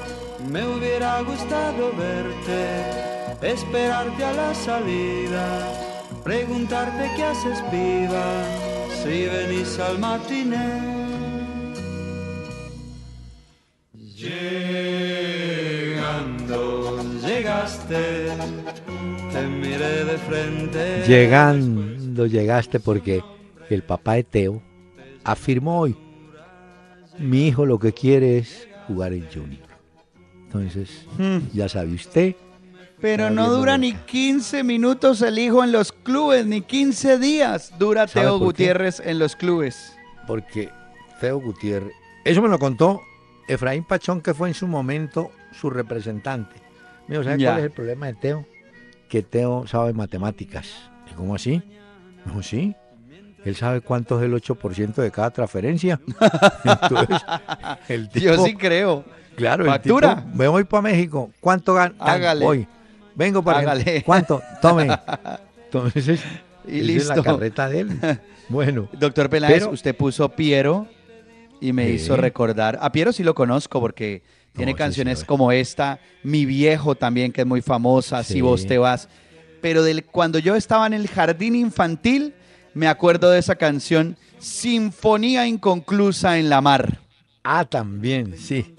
[0.50, 5.90] me hubiera gustado verte, esperarte a la salida
[6.24, 8.44] preguntarte qué haces viva,
[9.02, 10.68] si venís al matiné.
[14.16, 14.94] Llegando,
[17.26, 18.28] llegaste,
[19.32, 21.04] te miré de frente.
[21.08, 23.24] Llegando, llegaste porque
[23.70, 24.24] el papá de
[25.24, 25.96] afirmó hoy,
[27.18, 29.68] mi hijo lo que quiere es jugar en Junior.
[30.46, 31.06] Entonces,
[31.54, 32.36] ya sabe usted.
[33.02, 37.72] Pero no dura ni que- 15 minutos el hijo en los clubes, ni 15 días
[37.80, 38.46] dura ¿Sabe Teo qué?
[38.46, 39.94] Gutiérrez en los clubes.
[40.28, 40.70] Porque
[41.22, 41.94] Teo Gutiérrez,
[42.26, 43.02] eso me lo contó
[43.48, 46.56] Efraín Pachón, que fue en su momento su representante.
[47.08, 47.50] Me dijo, ¿sabe Ya.
[47.52, 48.46] cuál es el problema de Teo?
[49.08, 50.68] Que Teo sabe matemáticas.
[51.10, 51.62] ¿Y cómo así?
[52.26, 52.76] No, sí.
[53.46, 56.00] Él sabe cuánto es el 8% de cada transferencia.
[56.64, 57.18] Entonces,
[57.88, 59.06] el tipo, Yo sí creo.
[59.36, 60.16] claro, el factura.
[60.18, 61.32] tipo, me voy para México.
[61.40, 61.96] ¿Cuánto gano?
[62.00, 62.46] Hágale.
[62.46, 62.68] Voy.
[63.16, 64.04] Vengo para Hágale.
[64.06, 64.42] ¿Cuánto?
[64.62, 64.88] Tome.
[65.66, 66.22] Entonces,
[66.68, 67.12] Y listo.
[67.14, 68.00] es la carreta de él.
[68.50, 70.88] Bueno, Doctor Peláez, Pero- usted puso Piero
[71.62, 72.78] y me hizo recordar.
[72.82, 74.24] A Piero sí lo conozco porque
[74.54, 79.08] tiene canciones como esta, Mi Viejo también, que es muy famosa, Si vos te vas.
[79.62, 82.34] Pero del, cuando yo estaba en el jardín infantil,
[82.80, 87.02] me acuerdo de esa canción, Sinfonía Inconclusa en la Mar.
[87.44, 88.74] Ah, también, sí.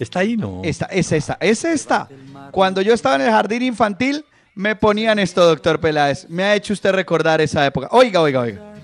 [0.00, 0.62] Está ahí, ¿no?
[0.64, 2.08] Esta, es esta, es esta.
[2.50, 4.24] Cuando yo estaba en el jardín infantil,
[4.56, 6.28] me ponían esto, doctor Peláez.
[6.28, 7.86] Me ha hecho usted recordar esa época.
[7.92, 8.74] Oiga, oiga, oiga.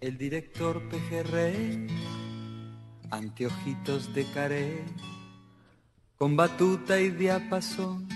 [0.00, 1.86] El director pejerrey,
[3.12, 4.84] anteojitos de caré,
[6.16, 8.08] con batuta y diapasón,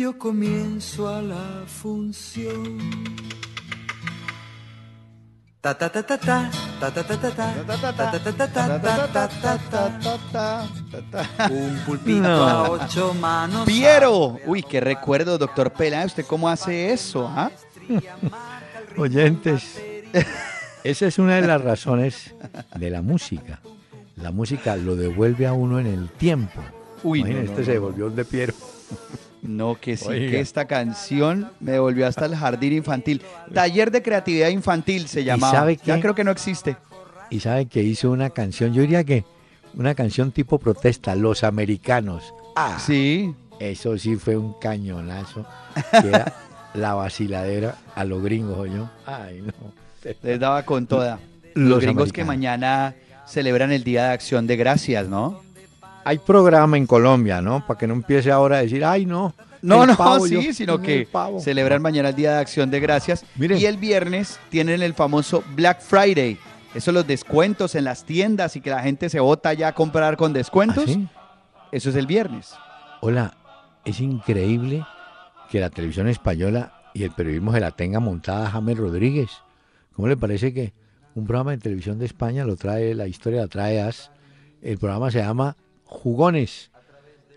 [0.00, 2.78] dio comienzo a la función.
[5.60, 9.28] Ta ta ta ta ta, ta ta ta ta ta, ta ta ta ta ta
[9.42, 11.50] ta ta ta ta.
[11.50, 12.48] Un pulpito No.
[12.48, 13.66] a ocho manos.
[13.66, 14.38] Piero.
[14.46, 16.06] Uy, qué recuerdo, doctor Peláez.
[16.06, 17.28] ¿Usted cómo hace eso?
[17.28, 17.50] ah?
[18.96, 19.82] Oyentes,
[20.82, 22.34] esa es una de las razones
[22.74, 23.60] de la música.
[24.16, 26.62] La música lo devuelve a uno en el tiempo.
[27.02, 27.74] Uy, no, Imagínese, no, este se no.
[27.74, 28.54] devolvió de Piero.
[29.42, 30.30] No, que sí, Oiga.
[30.32, 33.22] que esta canción me devolvió hasta el jardín infantil.
[33.54, 35.52] Taller de creatividad infantil se llamaba.
[35.52, 36.76] sabe Ya creo que no existe.
[37.30, 39.24] Y sabe que hizo una canción, yo diría que
[39.74, 42.34] una canción tipo protesta, Los Americanos.
[42.56, 43.34] Ah, Sí.
[43.60, 45.46] eso sí fue un cañonazo.
[46.02, 46.34] Que era
[46.74, 48.90] la vaciladera a los gringos, yo.
[49.06, 49.52] Ay, no.
[50.22, 51.18] Les daba con toda.
[51.54, 52.94] Los, Los gringos que mañana
[53.26, 55.40] celebran el Día de Acción de Gracias, ¿no?
[56.10, 57.64] Hay programa en Colombia, ¿no?
[57.64, 59.32] Para que no empiece ahora a decir, ay, no.
[59.62, 61.38] No, no, pavo, sí, yo, sino que pavo".
[61.38, 63.24] celebran mañana el Día de Acción de Gracias.
[63.36, 63.58] Miren.
[63.60, 66.36] Y el viernes tienen el famoso Black Friday.
[66.74, 70.16] Eso los descuentos en las tiendas y que la gente se vota ya a comprar
[70.16, 70.82] con descuentos.
[70.88, 71.06] ¿Ah, sí?
[71.70, 72.54] Eso es el viernes.
[73.02, 73.32] Hola,
[73.84, 74.84] es increíble
[75.48, 79.30] que la televisión española y el periodismo se la tenga montada a James Rodríguez.
[79.94, 80.72] ¿Cómo le parece que
[81.14, 84.10] un programa de televisión de España lo trae, la historia la trae AS?
[84.60, 85.56] El programa se llama
[85.90, 86.70] Jugones.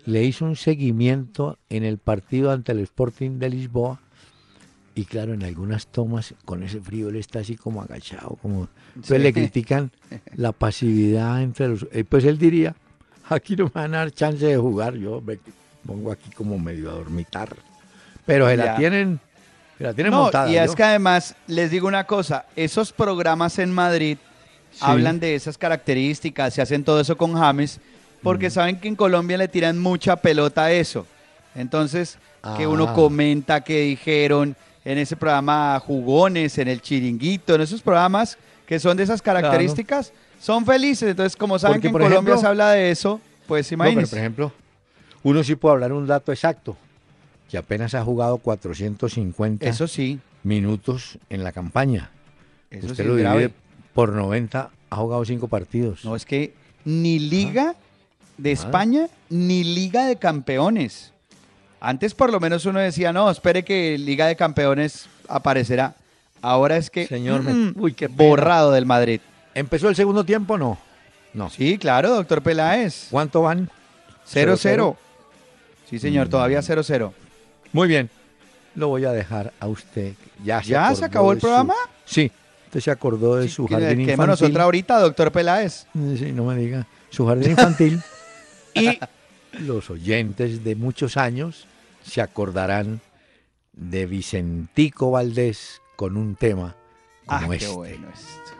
[0.06, 4.00] Le hizo un seguimiento en el partido ante el Sporting de Lisboa.
[4.94, 8.68] Y claro, en algunas tomas, con ese frío, él está así como agachado, como...
[8.94, 9.22] Entonces Sí.
[9.22, 9.90] le critican
[10.36, 11.86] la pasividad entre los...
[11.90, 12.76] eh, Pues él diría,
[13.28, 15.38] aquí no me van a dar chance de jugar, yo me
[15.84, 17.56] pongo aquí como medio a dormitar.
[18.24, 18.64] Pero se Ya.
[18.66, 19.18] la tienen,
[19.78, 20.48] se la tienen No, montada.
[20.48, 20.76] y es ¿no?
[20.76, 24.16] que además, les digo una cosa, esos programas en Madrid
[24.70, 24.78] Sí.
[24.82, 27.80] hablan de esas características, se hacen todo eso con James,
[28.24, 28.50] porque Mm.
[28.50, 31.06] saben que en Colombia le tiran mucha pelota a eso.
[31.54, 32.18] Entonces,
[32.56, 32.94] que uno Ah.
[32.94, 38.96] comenta que dijeron en ese programa Jugones, en el Chiringuito, en esos programas que son
[38.96, 41.10] de esas características, son felices.
[41.10, 43.90] Entonces, como saben Porque, que en Colombia ejemplo- se habla de eso, pues No, pero,
[43.90, 44.10] imagínense.
[44.10, 44.52] por ejemplo,
[45.22, 46.76] uno sí puede hablar un dato exacto,
[47.50, 52.10] que apenas ha jugado 450 eso sí, minutos en la campaña.
[52.70, 53.38] eso Usted sí lo grave.
[53.42, 53.54] divide
[53.94, 56.04] por 90, ha jugado 5 partidos.
[56.04, 56.52] No, es que
[56.84, 57.74] ni Liga
[58.38, 58.52] de.
[58.52, 61.12] España ni Liga de Campeones.
[61.80, 65.94] Antes por lo menos uno decía, no, espere que Liga de Campeones aparecerá.
[66.40, 69.20] Ahora es que Señor, me- mm, uy, qué borrado del Madrid.
[69.54, 70.56] ¿Empezó el segundo tiempo?
[70.58, 70.78] No.
[71.32, 71.50] No.
[71.50, 73.08] Sí, claro, doctor Peláez.
[73.10, 73.70] ¿Cuánto van?
[74.26, 74.96] 0-0.
[75.90, 76.30] Sí, señor, Mm.
[76.30, 77.12] todavía 0-0.
[77.72, 78.08] Muy bien.
[78.74, 80.14] Lo voy a dejar a usted.
[80.44, 81.74] ¿Ya se, ¿Ya se acabó el su- programa?
[82.04, 82.30] Sí.
[82.66, 84.46] Usted se acordó de su jardín infantil.
[84.50, 85.86] otra ahorita, doctor Peláez.
[85.92, 86.86] Sí, no me diga.
[87.10, 88.02] Su jardín infantil.
[88.74, 88.98] y
[89.60, 91.66] los oyentes de muchos años
[92.04, 93.00] se acordarán
[93.72, 96.76] de Vicentico Valdés con un tema
[97.26, 97.68] Ah, como qué este.
[97.68, 98.52] bueno esto.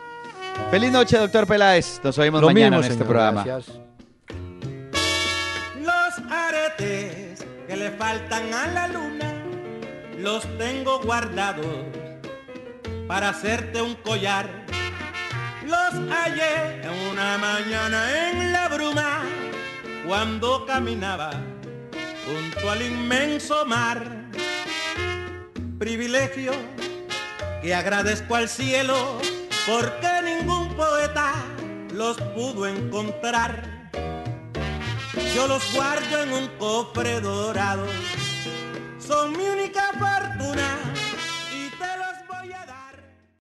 [0.71, 1.99] Feliz noche, doctor Peláez.
[2.03, 3.43] Nos oímos Lo mañana mismo, en este señor, programa.
[3.43, 3.77] gracias.
[5.81, 9.33] Los aretes que le faltan a la luna,
[10.17, 11.67] los tengo guardados
[13.07, 14.49] para hacerte un collar.
[15.65, 19.23] Los hallé en una mañana en la bruma,
[20.05, 21.31] cuando caminaba
[22.25, 24.29] junto al inmenso mar.
[25.79, 26.53] Privilegio
[27.61, 29.19] que agradezco al cielo,
[29.65, 31.33] porque ningún poeta
[31.93, 33.89] los pudo encontrar.
[35.33, 37.87] Yo los guardo en un cofre dorado,
[38.99, 40.84] son mi única fortuna